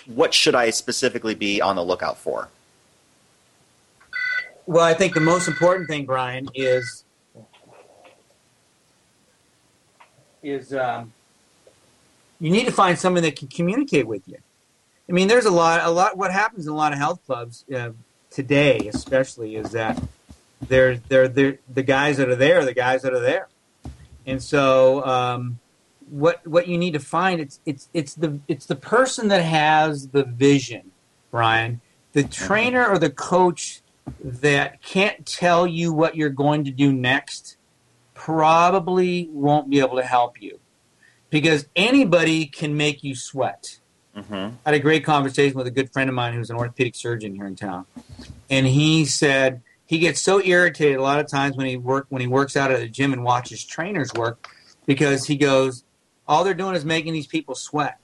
[0.05, 2.49] what should I specifically be on the lookout for?
[4.67, 7.03] Well, I think the most important thing, Brian, is
[10.41, 11.13] is um,
[12.39, 14.37] you need to find someone that can communicate with you.
[15.07, 16.17] I mean, there's a lot, a lot.
[16.17, 17.91] What happens in a lot of health clubs uh,
[18.31, 20.01] today, especially, is that
[20.61, 23.47] they're they're they're the guys that are there, the guys that are there,
[24.25, 25.59] and so um,
[26.09, 30.07] what what you need to find it's it's it's the it's the person that has
[30.07, 30.91] the vision,
[31.29, 31.81] Brian,
[32.13, 33.81] the trainer or the coach
[34.23, 37.57] that can't tell you what you're going to do next
[38.13, 40.59] probably won't be able to help you
[41.29, 43.79] because anybody can make you sweat.
[44.15, 44.33] Mm-hmm.
[44.65, 47.35] I had a great conversation with a good friend of mine who's an orthopedic surgeon
[47.35, 47.85] here in town,
[48.49, 52.21] and he said he gets so irritated a lot of times when he work when
[52.21, 54.49] he works out at the gym and watches trainers work
[54.85, 55.83] because he goes,
[56.27, 57.99] all they're doing is making these people sweat.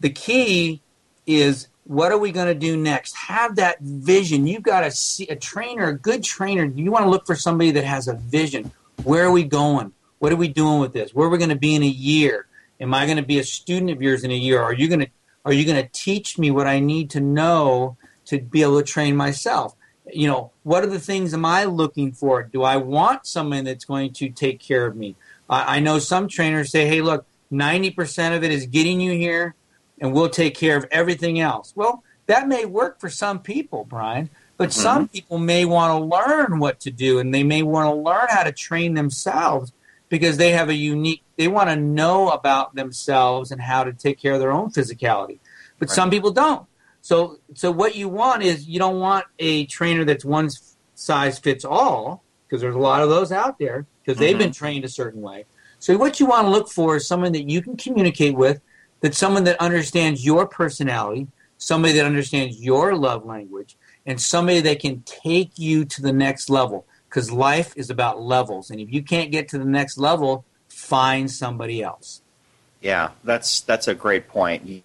[0.00, 0.82] The key
[1.26, 3.16] is what are we going to do next?
[3.16, 4.46] Have that vision.
[4.46, 6.64] You've got to see a trainer, a good trainer.
[6.64, 8.72] You want to look for somebody that has a vision.
[9.04, 9.92] Where are we going?
[10.18, 11.12] What are we doing with this?
[11.12, 12.46] Where are we going to be in a year?
[12.80, 14.60] Am I going to be a student of yours in a year?
[14.62, 15.08] Are you going to
[15.44, 18.86] are you going to teach me what I need to know to be able to
[18.86, 19.74] train myself?
[20.12, 22.42] you know, what are the things am I looking for?
[22.42, 25.16] Do I want someone that's going to take care of me?
[25.48, 29.54] I, I know some trainers say, hey, look, 90% of it is getting you here
[30.02, 31.72] and we'll take care of everything else.
[31.74, 34.80] Well, that may work for some people, Brian, but mm-hmm.
[34.80, 38.26] some people may want to learn what to do and they may want to learn
[38.28, 39.72] how to train themselves
[40.08, 44.18] because they have a unique, they want to know about themselves and how to take
[44.18, 45.38] care of their own physicality.
[45.78, 45.94] But right.
[45.94, 46.66] some people don't.
[47.00, 50.50] So, so what you want is you don't want a trainer that's one
[50.96, 54.46] size fits all because there's a lot of those out there because they've mm-hmm.
[54.46, 55.46] been trained a certain way.
[55.78, 58.60] So what you want to look for is someone that you can communicate with,
[59.02, 61.28] that someone that understands your personality,
[61.58, 63.76] somebody that understands your love language,
[64.06, 66.86] and somebody that can take you to the next level.
[67.08, 71.30] Because life is about levels, and if you can't get to the next level, find
[71.30, 72.22] somebody else.
[72.80, 74.64] Yeah, that's that's a great point.
[74.66, 74.82] You,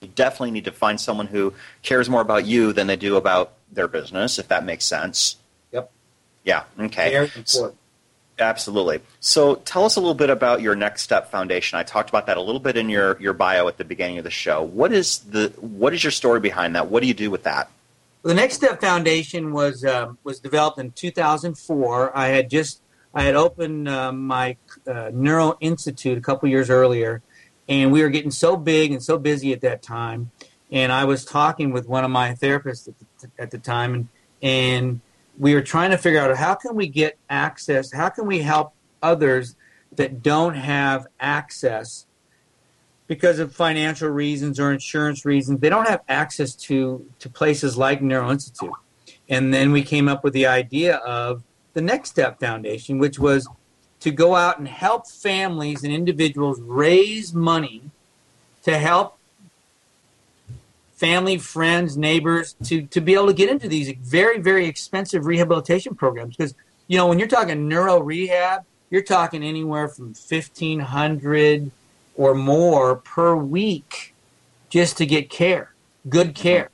[0.00, 3.52] you definitely need to find someone who cares more about you than they do about
[3.70, 5.36] their business, if that makes sense.
[5.72, 5.90] Yep.
[6.44, 6.64] Yeah.
[6.80, 7.10] Okay.
[7.10, 7.78] Very important.
[8.38, 9.00] Absolutely.
[9.20, 11.78] So tell us a little bit about your Next Step Foundation.
[11.78, 14.24] I talked about that a little bit in your, your bio at the beginning of
[14.24, 14.62] the show.
[14.62, 16.90] What is the what is your story behind that?
[16.90, 17.70] What do you do with that?
[18.22, 22.16] Well, the Next Step Foundation was uh, was developed in 2004.
[22.16, 22.82] I had just
[23.14, 24.56] I had opened uh, my
[24.86, 27.22] uh, Neuro Institute a couple years earlier,
[27.68, 30.30] and we were getting so big and so busy at that time.
[30.70, 34.08] And I was talking with one of my therapists at the, at the time, and
[34.42, 35.00] and
[35.38, 38.72] we were trying to figure out how can we get access, how can we help
[39.02, 39.56] others
[39.92, 42.06] that don't have access
[43.06, 45.60] because of financial reasons or insurance reasons.
[45.60, 48.72] They don't have access to, to places like Neuro Institute.
[49.28, 51.42] And then we came up with the idea of
[51.74, 53.48] the Next Step Foundation, which was
[54.00, 57.82] to go out and help families and individuals raise money
[58.62, 59.18] to help
[60.96, 65.94] family, friends, neighbors to, to be able to get into these very, very expensive rehabilitation
[65.94, 66.36] programs.
[66.36, 66.54] Because,
[66.88, 71.70] you know, when you're talking neuro rehab, you're talking anywhere from 1500
[72.16, 74.14] or more per week
[74.70, 75.72] just to get care,
[76.08, 76.70] good care.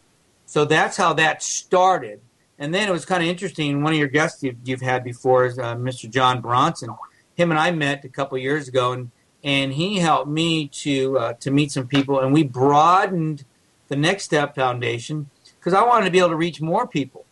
[0.46, 2.20] So that's how that started.
[2.58, 3.82] And then it was kind of interesting.
[3.82, 6.08] One of your guests you've, you've had before is uh, Mr.
[6.08, 6.90] John Bronson.
[7.34, 9.10] Him and I met a couple years ago, and,
[9.42, 13.44] and he helped me to uh, to meet some people, and we broadened
[13.92, 15.28] the Next Step Foundation
[15.58, 17.26] because I wanted to be able to reach more people.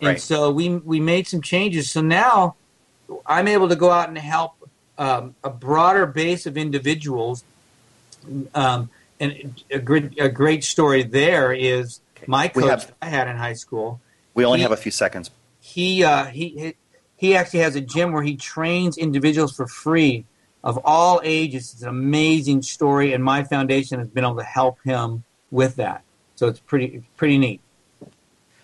[0.00, 0.20] And right.
[0.20, 1.88] so we we made some changes.
[1.88, 2.56] So now
[3.24, 4.52] I'm able to go out and help
[4.98, 7.44] um, a broader base of individuals.
[8.54, 8.90] Um,
[9.20, 13.52] and a great, a great story there is my coach have, I had in high
[13.52, 14.00] school.
[14.34, 15.30] We only he, have a few seconds.
[15.60, 16.74] He, uh, he
[17.16, 20.24] he actually has a gym where he trains individuals for free
[20.64, 21.72] of all ages.
[21.72, 26.02] It's an amazing story, and my foundation has been able to help him with that.
[26.36, 27.60] So it's pretty pretty neat.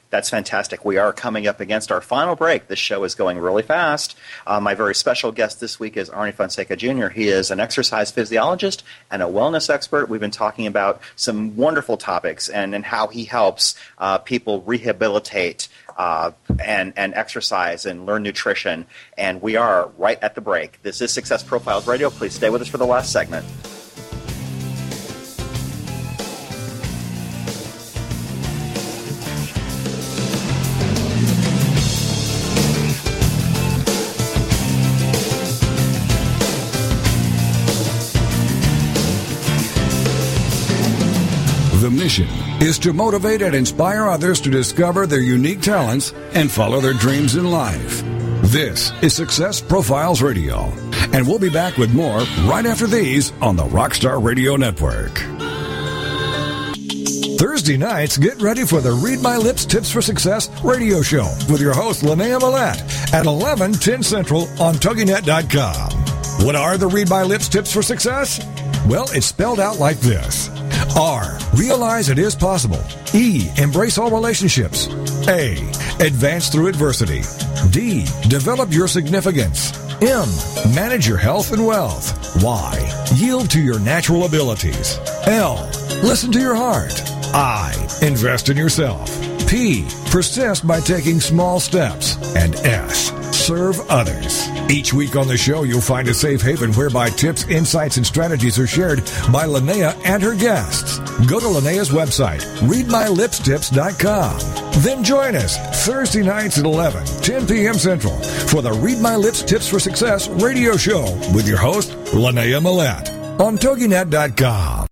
[0.08, 0.84] That's fantastic.
[0.84, 2.68] We are coming up against our final break.
[2.68, 4.16] This show is going really fast.
[4.46, 7.08] Uh, my very special guest this week is Arnie Fonseca Jr.
[7.08, 10.08] He is an exercise physiologist and a wellness expert.
[10.08, 15.68] We've been talking about some wonderful topics and, and how he helps uh, people rehabilitate
[15.96, 16.30] uh,
[16.60, 18.86] and, and exercise and learn nutrition.
[19.18, 20.80] And we are right at the break.
[20.82, 22.10] This is Success Profiles Radio.
[22.10, 23.44] Please stay with us for the last segment.
[42.60, 47.36] Is to motivate and inspire others to discover their unique talents and follow their dreams
[47.36, 48.02] in life.
[48.42, 50.72] This is Success Profiles Radio,
[51.12, 55.18] and we'll be back with more right after these on the Rockstar Radio Network.
[57.38, 61.60] Thursday nights, get ready for the Read My Lips Tips for Success radio show with
[61.60, 66.46] your host, Linnea Millette at 11, 10 Central on TogiNet.com.
[66.46, 68.38] What are the Read My Lips Tips for Success?
[68.86, 70.48] Well, it's spelled out like this.
[70.96, 71.38] R.
[71.54, 72.82] Realize it is possible.
[73.14, 73.48] E.
[73.56, 74.88] Embrace all relationships.
[75.28, 75.56] A.
[76.04, 77.22] Advance through adversity.
[77.70, 78.04] D.
[78.28, 79.72] Develop your significance.
[80.02, 80.28] M.
[80.74, 82.42] Manage your health and wealth.
[82.42, 83.06] Y.
[83.14, 84.98] Yield to your natural abilities.
[85.26, 85.68] L.
[86.02, 86.92] Listen to your heart.
[87.34, 87.72] I.
[88.02, 89.10] Invest in yourself.
[89.48, 89.86] P.
[90.10, 92.16] Persist by taking small steps.
[92.36, 94.48] And S serve others.
[94.68, 98.58] Each week on the show, you'll find a safe haven whereby tips, insights, and strategies
[98.58, 98.98] are shared
[99.32, 100.98] by Linnea and her guests.
[101.26, 104.82] Go to Linnea's website, readmylipstips.com.
[104.82, 105.56] Then join us
[105.86, 107.74] Thursday nights at 11, 10 p.m.
[107.74, 108.16] Central
[108.48, 111.04] for the Read My Lips Tips for Success radio show
[111.34, 114.85] with your host, Linnea Millette on TogiNet.com.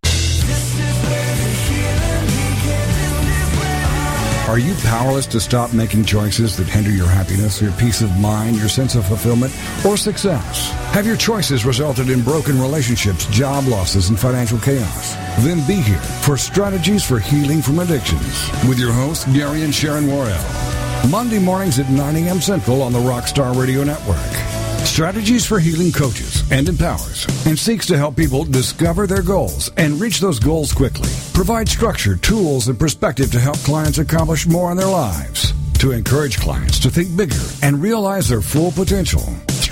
[4.47, 8.57] Are you powerless to stop making choices that hinder your happiness, your peace of mind,
[8.57, 9.51] your sense of fulfillment,
[9.87, 10.71] or success?
[10.93, 15.15] Have your choices resulted in broken relationships, job losses, and financial chaos?
[15.43, 20.09] Then be here for Strategies for Healing from Addictions with your hosts, Gary and Sharon
[20.09, 20.45] Worrell.
[21.11, 22.43] Monday mornings at 9 a.m.
[22.43, 24.64] Central on the Rockstar Radio Network.
[24.85, 30.01] Strategies for Healing coaches and empowers and seeks to help people discover their goals and
[30.01, 31.09] reach those goals quickly.
[31.33, 35.53] Provide structure, tools, and perspective to help clients accomplish more in their lives.
[35.81, 39.25] To encourage clients to think bigger and realize their full potential.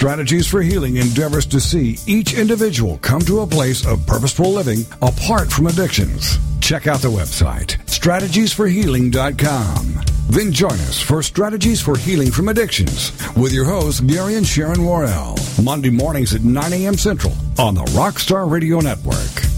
[0.03, 4.85] Strategies for Healing endeavors to see each individual come to a place of purposeful living
[5.01, 6.41] apart from addictions.
[6.61, 10.05] Check out the website, strategiesforhealing.com.
[10.29, 14.85] Then join us for Strategies for Healing from Addictions with your hosts, Gary and Sharon
[14.85, 16.99] Worrell, Monday mornings at 9 a.m.
[16.99, 19.52] Central on the Rockstar Radio Network.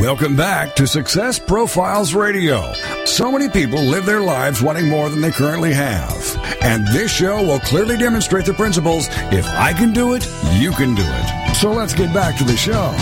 [0.00, 2.70] Welcome back to Success Profiles Radio.
[3.06, 6.12] So many people live their lives wanting more than they currently have.
[6.60, 10.94] And this show will clearly demonstrate the principles if I can do it, you can
[10.94, 11.54] do it.
[11.54, 12.92] So let's get back to the show.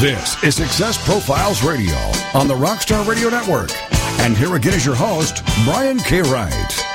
[0.00, 1.96] This is Success Profiles Radio
[2.32, 3.72] on the Rockstar Radio Network.
[4.20, 6.22] And here again is your host, Brian K.
[6.22, 6.86] Wright.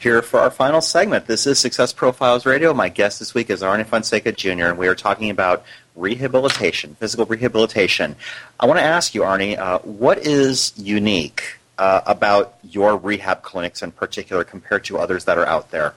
[0.00, 1.26] Here for our final segment.
[1.26, 2.72] This is Success Profiles Radio.
[2.72, 5.62] My guest this week is Arnie Fonseca Jr., and we are talking about
[5.96, 8.16] rehabilitation, physical rehabilitation.
[8.58, 13.82] I want to ask you, Arnie, uh, what is unique uh, about your rehab clinics
[13.82, 15.94] in particular compared to others that are out there?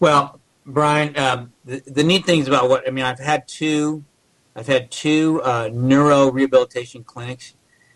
[0.00, 4.04] Well, Brian, um, the, the neat things about what I mean, I've had two,
[4.54, 7.54] I've had two uh, neuro rehabilitation clinics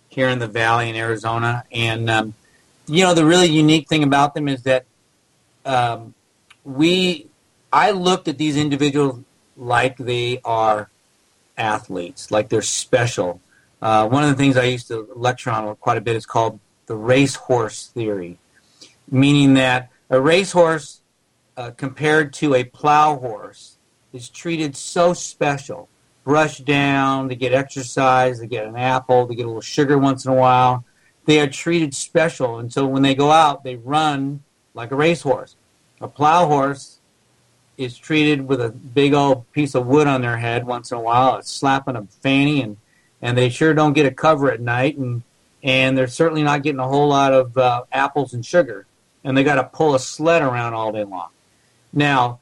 [0.08, 2.34] here in the Valley in Arizona, and um,
[2.86, 4.84] you know the really unique thing about them is that
[5.64, 6.14] um,
[6.64, 7.26] we,
[7.72, 9.20] I looked at these individuals
[9.56, 10.90] like they are
[11.56, 13.40] athletes, like they're special.
[13.80, 16.60] Uh, one of the things I used to lecture on quite a bit is called
[16.86, 18.38] the racehorse theory,
[19.10, 21.00] meaning that a racehorse
[21.56, 23.78] uh, compared to a plow horse
[24.12, 25.88] is treated so special.
[26.24, 30.24] Brushed down, they get exercise, they get an apple, they get a little sugar once
[30.24, 30.84] in a while.
[31.24, 34.42] They are treated special, and so when they go out, they run
[34.74, 35.56] like a racehorse.
[36.00, 36.91] A plow horse
[37.76, 41.00] is treated with a big old piece of wood on their head once in a
[41.00, 42.76] while, a slapping a fanny, and
[43.20, 45.22] and they sure don't get a cover at night, and
[45.62, 48.86] and they're certainly not getting a whole lot of uh, apples and sugar,
[49.24, 51.28] and they got to pull a sled around all day long.
[51.92, 52.40] Now,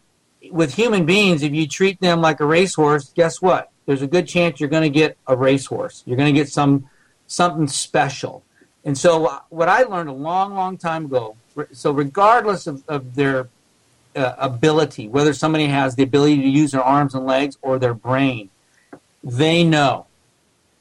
[0.51, 3.71] with human beings, if you treat them like a racehorse, guess what?
[3.87, 6.03] There's a good chance you're going to get a racehorse.
[6.07, 6.89] You're going to get some
[7.27, 8.43] something special.
[8.85, 11.37] And so, uh, what I learned a long, long time ago.
[11.73, 13.49] So, regardless of, of their
[14.17, 17.95] uh, ability, whether somebody has the ability to use their arms and legs or their
[17.95, 18.51] brain,
[19.23, 20.07] they know.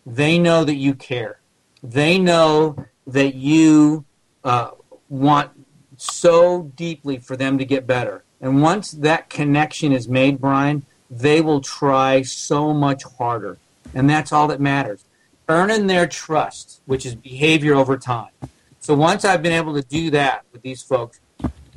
[0.06, 1.40] They know that you care.
[1.84, 4.06] They know that you
[4.44, 4.72] uh,
[5.10, 5.52] want
[5.98, 8.24] so deeply for them to get better.
[8.42, 13.58] And once that connection is made, Brian, they will try so much harder.
[13.94, 15.04] And that's all that matters.
[15.48, 18.32] Earning their trust, which is behavior over time.
[18.80, 21.20] So once I've been able to do that with these folks,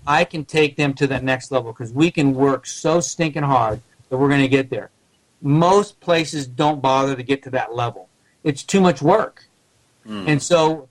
[0.07, 3.81] I can take them to that next level because we can work so stinking hard
[4.09, 4.91] that we're going to get there.
[5.41, 8.09] Most places don't bother to get to that level.
[8.45, 9.47] It's too much work.
[10.07, 10.29] Mm.
[10.29, 10.89] And so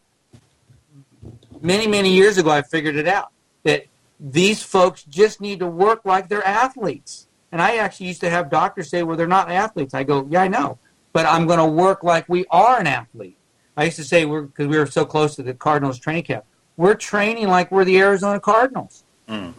[1.61, 3.31] many, many years ago, I figured it out
[3.63, 3.85] that
[4.19, 7.27] these folks just need to work like they're athletes.
[7.51, 9.93] And I actually used to have doctors say, well, they're not athletes.
[9.93, 10.79] I go, yeah, I know,
[11.11, 13.37] but I'm going to work like we are an athlete.
[13.75, 16.45] I used to say, we're because we were so close to the Cardinals training camp,
[16.77, 19.03] we're training like we're the Arizona Cardinals.
[19.27, 19.53] Mm.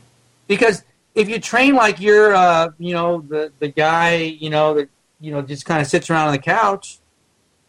[0.47, 0.83] Because
[1.15, 4.89] if you train like you're, uh, you know, the, the guy, you know, that,
[5.21, 6.99] you know, just kind of sits around on the couch,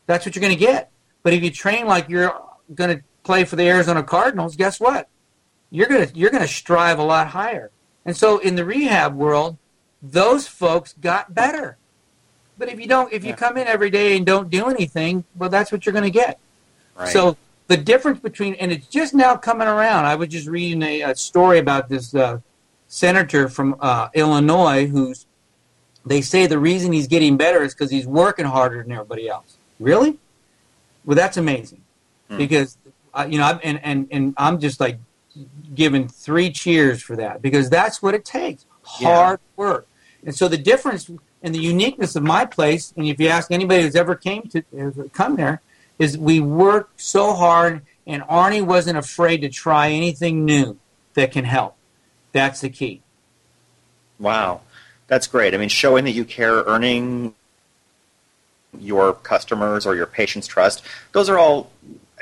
[0.05, 0.91] that's what you're going to get.
[1.21, 2.33] But if you train like you're
[2.73, 5.07] going to play for the Arizona Cardinals, guess what?
[5.73, 7.71] you're gonna you're gonna strive a lot higher.
[8.05, 9.57] And so in the rehab world,
[10.03, 11.77] those folks got better.
[12.59, 13.35] But if you don't, if you yeah.
[13.35, 16.37] come in every day and don't do anything, well, that's what you're going to get.
[16.95, 17.09] Right.
[17.09, 17.37] So
[17.67, 20.05] the difference between, and it's just now coming around.
[20.05, 22.39] I was just reading a, a story about this uh,
[22.87, 25.25] senator from uh, Illinois who's.
[26.05, 29.57] They say the reason he's getting better is because he's working harder than everybody else.
[29.79, 30.17] Really?
[31.05, 31.81] Well, that's amazing,
[32.29, 32.37] hmm.
[32.37, 32.77] because
[33.13, 34.99] uh, you know, and and and I'm just like
[35.73, 39.63] giving three cheers for that because that's what it takes hard yeah.
[39.63, 39.87] work.
[40.25, 41.09] And so the difference
[41.41, 44.63] and the uniqueness of my place, and if you ask anybody who's ever came to
[45.13, 45.61] come there,
[46.03, 50.77] is we work so hard, and Arnie wasn't afraid to try anything new
[51.15, 51.75] that can help.
[52.31, 53.01] That's the key.
[54.19, 54.61] Wow,
[55.07, 55.53] that's great.
[55.53, 57.33] I mean, showing that you care, earning
[58.79, 60.83] your customers or your patients trust.
[61.11, 61.71] Those are all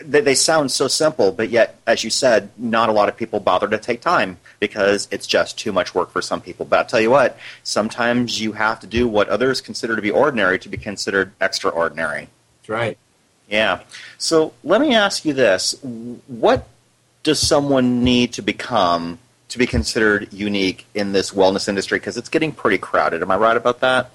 [0.03, 3.39] they, they sound so simple, but yet, as you said, not a lot of people
[3.39, 6.65] bother to take time because it's just too much work for some people.
[6.65, 10.11] But I'll tell you what, sometimes you have to do what others consider to be
[10.11, 12.29] ordinary to be considered extraordinary.
[12.61, 12.97] That's right.
[13.51, 13.81] Yeah.
[14.17, 16.67] So let me ask you this: What
[17.21, 21.99] does someone need to become to be considered unique in this wellness industry?
[21.99, 23.21] Because it's getting pretty crowded.
[23.21, 24.09] Am I right about that?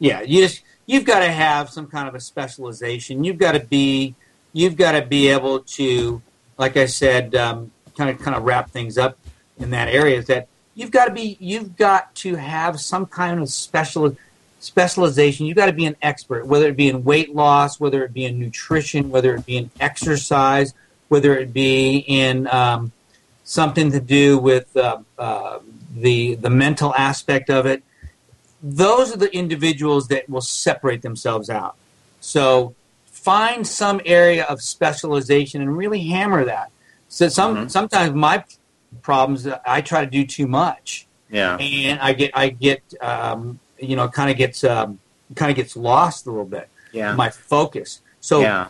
[0.00, 0.20] Yeah.
[0.20, 3.22] You just you've got to have some kind of a specialization.
[3.22, 4.16] You've got to be
[4.52, 6.20] you've got to be able to,
[6.58, 9.16] like I said, um, kind of kind of wrap things up
[9.58, 10.18] in that area.
[10.18, 14.16] Is that you've got to be you've got to have some kind of special
[14.66, 15.46] specialization.
[15.46, 18.24] You've got to be an expert, whether it be in weight loss, whether it be
[18.24, 20.74] in nutrition, whether it be in exercise,
[21.08, 22.92] whether it be in um,
[23.44, 25.60] something to do with uh, uh,
[25.94, 27.82] the the mental aspect of it.
[28.62, 31.76] Those are the individuals that will separate themselves out.
[32.20, 32.74] So
[33.06, 36.72] find some area of specialization and really hammer that.
[37.08, 37.68] So some mm-hmm.
[37.68, 38.44] sometimes my
[39.02, 41.06] problems I try to do too much.
[41.30, 41.56] Yeah.
[41.56, 44.98] And I get I get um, you know kind of gets um,
[45.34, 46.68] kind of gets lost a little bit.
[46.92, 47.14] Yeah.
[47.14, 48.00] My focus.
[48.20, 48.68] So yeah.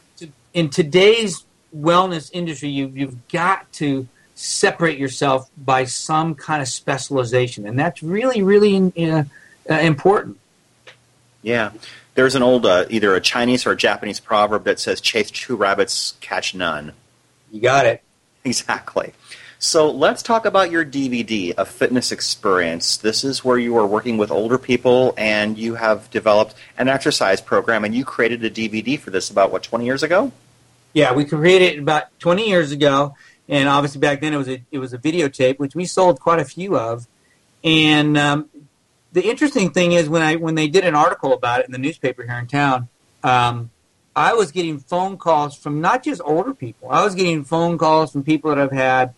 [0.53, 1.45] in today's
[1.77, 8.03] wellness industry, you you've got to separate yourself by some kind of specialization, and that's
[8.03, 9.25] really really uh,
[9.71, 10.39] uh, important.
[11.43, 11.71] Yeah.
[12.17, 15.55] There's an old, uh, either a Chinese or a Japanese proverb that says, chase two
[15.55, 16.93] rabbits, catch none.
[17.53, 18.03] You got it.
[18.47, 19.13] Exactly.
[19.59, 22.99] So let's talk about your DVD, A Fitness Experience.
[22.99, 27.41] This is where you are working with older people and you have developed an exercise
[27.41, 30.31] program and you created a DVD for this about, what, 20 years ago?
[30.93, 33.15] Yeah, we created it about 20 years ago.
[33.49, 36.39] And obviously back then it was a, it was a videotape, which we sold quite
[36.39, 37.07] a few of.
[37.65, 38.51] And um,
[39.13, 41.79] the interesting thing is when I when they did an article about it in the
[41.79, 42.89] newspaper here in town,
[43.25, 43.71] um,
[44.15, 46.91] I was getting phone calls from not just older people.
[46.91, 49.15] I was getting phone calls from people that I've had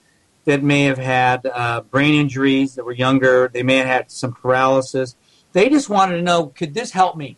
[0.49, 3.51] that may have had uh, brain injuries that were younger.
[3.53, 5.14] They may have had some paralysis.
[5.53, 7.36] They just wanted to know, could this help me?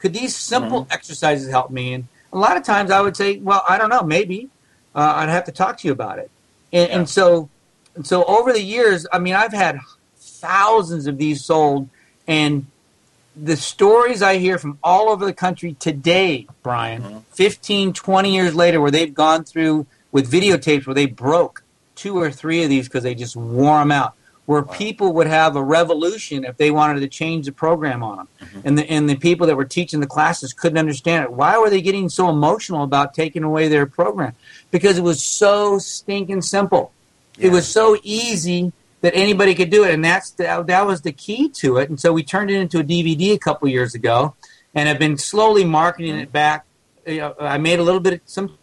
[0.00, 0.92] Could these simple mm-hmm.
[0.92, 1.94] exercises help me?
[1.94, 4.48] And a lot of times I would say, well, I don't know, maybe.
[4.92, 6.32] Uh, I'd have to talk to you about it.
[6.72, 6.98] And, yeah.
[6.98, 7.48] and so,
[7.94, 9.78] and so over the years, I mean, I've had
[10.18, 11.88] thousands of these sold.
[12.26, 12.66] And
[13.36, 17.18] the stories I hear from all over the country today, Brian, mm-hmm.
[17.34, 21.62] 15, 20 years later, where they've gone through with videotapes where they broke
[21.94, 24.14] two or three of these because they just wore them out.
[24.44, 24.72] Where wow.
[24.72, 28.60] people would have a revolution if they wanted to change the program on them, mm-hmm.
[28.64, 31.32] and the and the people that were teaching the classes couldn't understand it.
[31.32, 34.34] Why were they getting so emotional about taking away their program?
[34.72, 36.92] Because it was so stinking simple.
[37.38, 37.46] Yeah.
[37.46, 38.72] It was so easy
[39.02, 41.88] that anybody could do it, and that's the, that was the key to it.
[41.88, 44.34] And so we turned it into a DVD a couple years ago,
[44.74, 46.64] and have been slowly marketing it back.
[47.06, 48.56] You know, I made a little bit of some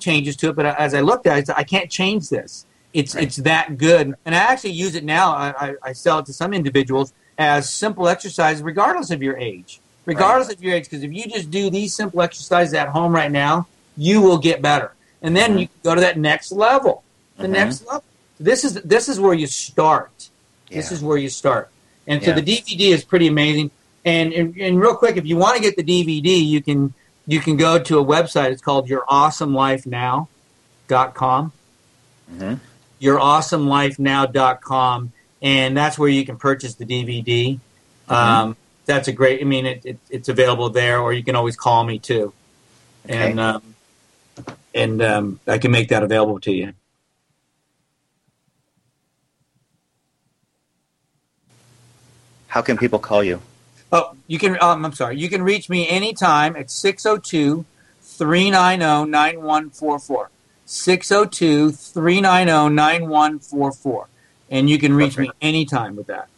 [0.00, 2.66] changes to it, but as I looked at it, I can't change this.
[2.92, 3.24] It's right.
[3.24, 5.30] it's that good, and I actually use it now.
[5.30, 10.48] I, I, sell it to some individuals as simple exercises, regardless of your age, regardless
[10.48, 10.56] right.
[10.56, 10.84] of your age.
[10.84, 14.60] Because if you just do these simple exercises at home right now, you will get
[14.60, 14.92] better,
[15.22, 15.58] and then mm-hmm.
[15.60, 17.04] you go to that next level,
[17.36, 17.52] the mm-hmm.
[17.52, 18.02] next level.
[18.40, 20.30] This is this is where you start.
[20.68, 20.78] Yeah.
[20.78, 21.70] This is where you start.
[22.06, 23.70] And so the DVD is pretty amazing.
[24.04, 26.94] And, and, and real quick, if you want to get the DVD, you can
[27.26, 28.52] you can go to a website.
[28.52, 31.52] It's called YourAwesomeLifeNow.com.
[32.32, 32.54] Mm-hmm.
[33.00, 35.12] YourAwesomeLifeNow.com,
[35.42, 37.54] and that's where you can purchase the DVD.
[37.54, 38.12] Mm-hmm.
[38.12, 38.56] Um,
[38.86, 39.40] that's a great.
[39.40, 42.32] I mean, it, it, it's available there, or you can always call me too,
[43.04, 43.30] okay.
[43.30, 43.74] and um,
[44.74, 46.72] and um, I can make that available to you.
[52.48, 53.40] How can people call you?
[53.92, 54.60] Oh, you can.
[54.62, 55.18] Um, I'm sorry.
[55.18, 57.64] You can reach me anytime at 602
[58.02, 60.30] 390 9144.
[60.66, 64.06] 602 390 9144.
[64.50, 65.40] And you can reach Perfect.
[65.42, 66.28] me anytime with that.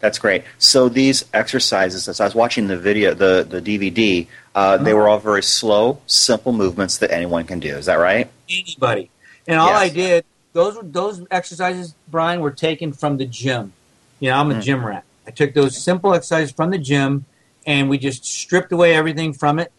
[0.00, 0.44] That's great.
[0.58, 5.08] So these exercises, as I was watching the video, the, the DVD, uh, they were
[5.08, 7.76] all very slow, simple movements that anyone can do.
[7.76, 8.30] Is that right?
[8.48, 9.10] Anybody.
[9.46, 9.80] And all yes.
[9.80, 13.72] I did, those those exercises, Brian, were taken from the gym.
[14.20, 14.62] You know, I'm a mm.
[14.62, 15.04] gym rat.
[15.28, 17.26] I took those simple exercises from the gym
[17.66, 19.70] and we just stripped away everything from it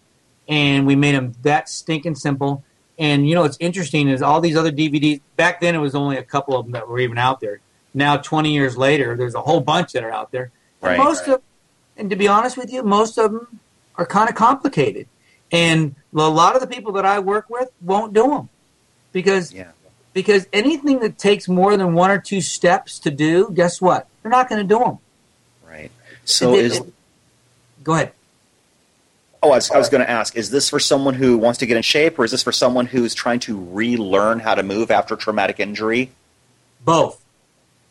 [0.48, 2.64] and we made them that stinking simple.
[3.00, 5.22] And you know what's interesting is all these other DVDs.
[5.38, 7.62] Back then, it was only a couple of them that were even out there.
[7.96, 10.52] Now, 20 years later, there's a whole bunch that are out there.
[10.82, 11.36] Right, most right.
[11.36, 11.42] of,
[11.98, 13.60] and to be honest with you, most of them
[13.96, 15.08] are kind of complicated.
[15.52, 18.50] And a lot of the people that I work with won't do them
[19.12, 19.72] because yeah.
[20.14, 24.08] because anything that takes more than one or two steps to do, guess what?
[24.22, 25.00] They're not going to do them.
[26.26, 26.82] So it, is
[27.84, 28.14] go ahead.
[29.42, 31.66] Oh, I was, I was going to ask: Is this for someone who wants to
[31.66, 34.92] get in shape, or is this for someone who's trying to relearn how to move
[34.92, 36.12] after traumatic injury?
[36.84, 37.24] Both.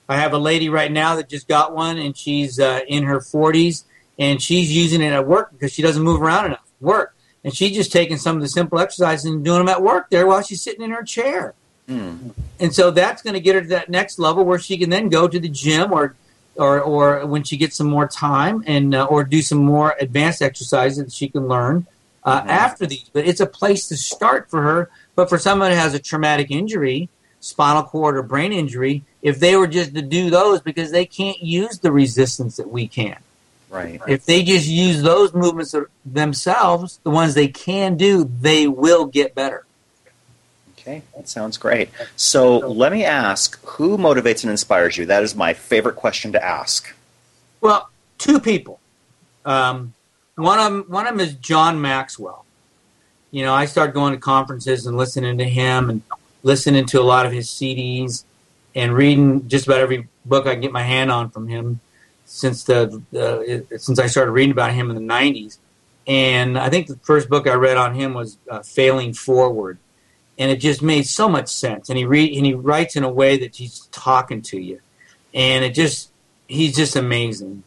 [0.09, 3.19] I have a lady right now that just got one, and she's uh, in her
[3.19, 3.85] 40s,
[4.19, 6.67] and she's using it at work because she doesn't move around enough.
[6.81, 7.15] Work,
[7.45, 10.27] and she's just taking some of the simple exercises and doing them at work there
[10.27, 11.55] while she's sitting in her chair.
[11.89, 12.31] Hmm.
[12.61, 15.09] And so that's going to get her to that next level where she can then
[15.09, 16.15] go to the gym or
[16.59, 20.43] or, or when she gets some more time and uh, or do some more advanced
[20.43, 21.87] exercises that she can learn
[22.25, 22.49] uh, Mhm.
[22.49, 23.09] after these.
[23.13, 24.91] But it's a place to start for her.
[25.15, 27.09] But for someone who has a traumatic injury,
[27.41, 31.41] spinal cord or brain injury, if they were just to do those because they can't
[31.41, 33.17] use the resistance that we can.
[33.71, 34.01] Right.
[34.09, 39.35] If they just use those movements themselves, the ones they can do, they will get
[39.35, 39.65] better.
[40.89, 41.91] Okay, that sounds great.
[42.17, 45.05] So let me ask: Who motivates and inspires you?
[45.05, 46.95] That is my favorite question to ask.
[47.61, 48.81] Well, two people.
[49.45, 49.93] Um,
[50.37, 52.47] one of them, one of them is John Maxwell.
[53.31, 56.03] You know, I started going to conferences and listening to him and
[56.43, 58.25] listening to a lot of his CDs
[58.75, 61.81] and reading just about every book I can get my hand on from him
[62.25, 63.03] since the,
[63.77, 65.59] since I started reading about him in the '90s.
[66.07, 69.77] And I think the first book I read on him was uh, Failing Forward,
[70.39, 71.89] and it just made so much sense.
[71.89, 74.81] And he read and he writes in a way that he's talking to you,
[75.35, 76.11] and it just
[76.47, 77.65] he's just amazing.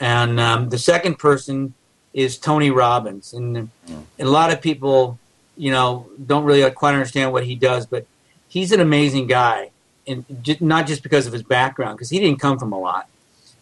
[0.00, 1.74] And um, the second person
[2.12, 3.70] is Tony Robbins, and
[4.18, 5.18] a lot of people,
[5.56, 8.06] you know, don't really quite understand what he does, but
[8.48, 9.70] he's an amazing guy,
[10.06, 10.24] and
[10.60, 13.08] not just because of his background, because he didn't come from a lot,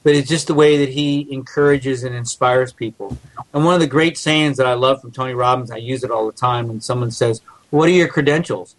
[0.02, 3.16] but it's just the way that he encourages and inspires people.
[3.54, 6.10] And one of the great sayings that I love from Tony Robbins, I use it
[6.10, 7.40] all the time when someone says,
[7.72, 8.76] "What are your credentials?"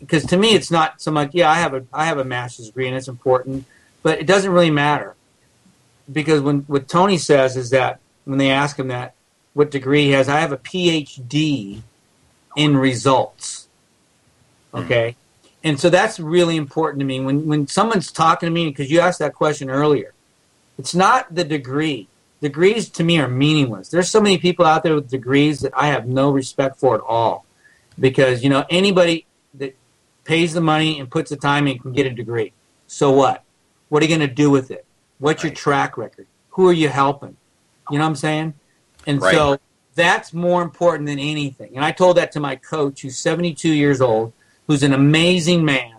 [0.00, 1.30] Because to me, it's not so much.
[1.32, 3.66] Yeah, I have a I have a master's degree, and it's important,
[4.02, 5.16] but it doesn't really matter
[6.10, 9.14] because when what Tony says is that when they ask him that
[9.54, 11.82] what degree he has, I have a PhD
[12.56, 13.68] in results.
[14.72, 14.78] Hmm.
[14.78, 15.16] Okay,
[15.64, 19.00] and so that's really important to me when when someone's talking to me because you
[19.00, 20.12] asked that question earlier.
[20.78, 22.06] It's not the degree.
[22.42, 23.88] Degrees to me are meaningless.
[23.88, 27.00] There's so many people out there with degrees that I have no respect for at
[27.00, 27.45] all,
[27.98, 29.76] because you know anybody that
[30.24, 32.52] pays the money and puts the time in can get a degree.
[32.86, 33.42] So what?
[33.88, 34.84] What are you going to do with it?
[35.18, 36.26] What's your track record?
[36.50, 37.36] Who are you helping?
[37.90, 38.54] You know what I'm saying?
[39.06, 39.34] And Right.
[39.34, 39.58] so
[39.94, 41.76] that's more important than anything.
[41.76, 44.32] And I told that to my coach, who's 72 years old,
[44.66, 45.94] who's an amazing man,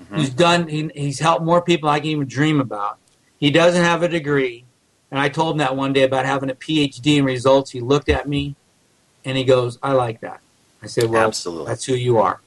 [0.00, 0.14] mm-hmm.
[0.14, 2.98] who's done, he, he's helped more people I can even dream about.
[3.38, 4.64] He doesn't have a degree.
[5.10, 7.70] And I told him that one day about having a PhD in results.
[7.70, 8.56] He looked at me
[9.24, 10.40] and he goes, I like that.
[10.84, 11.66] I said, Well, Absolutely.
[11.66, 12.40] that's who you are.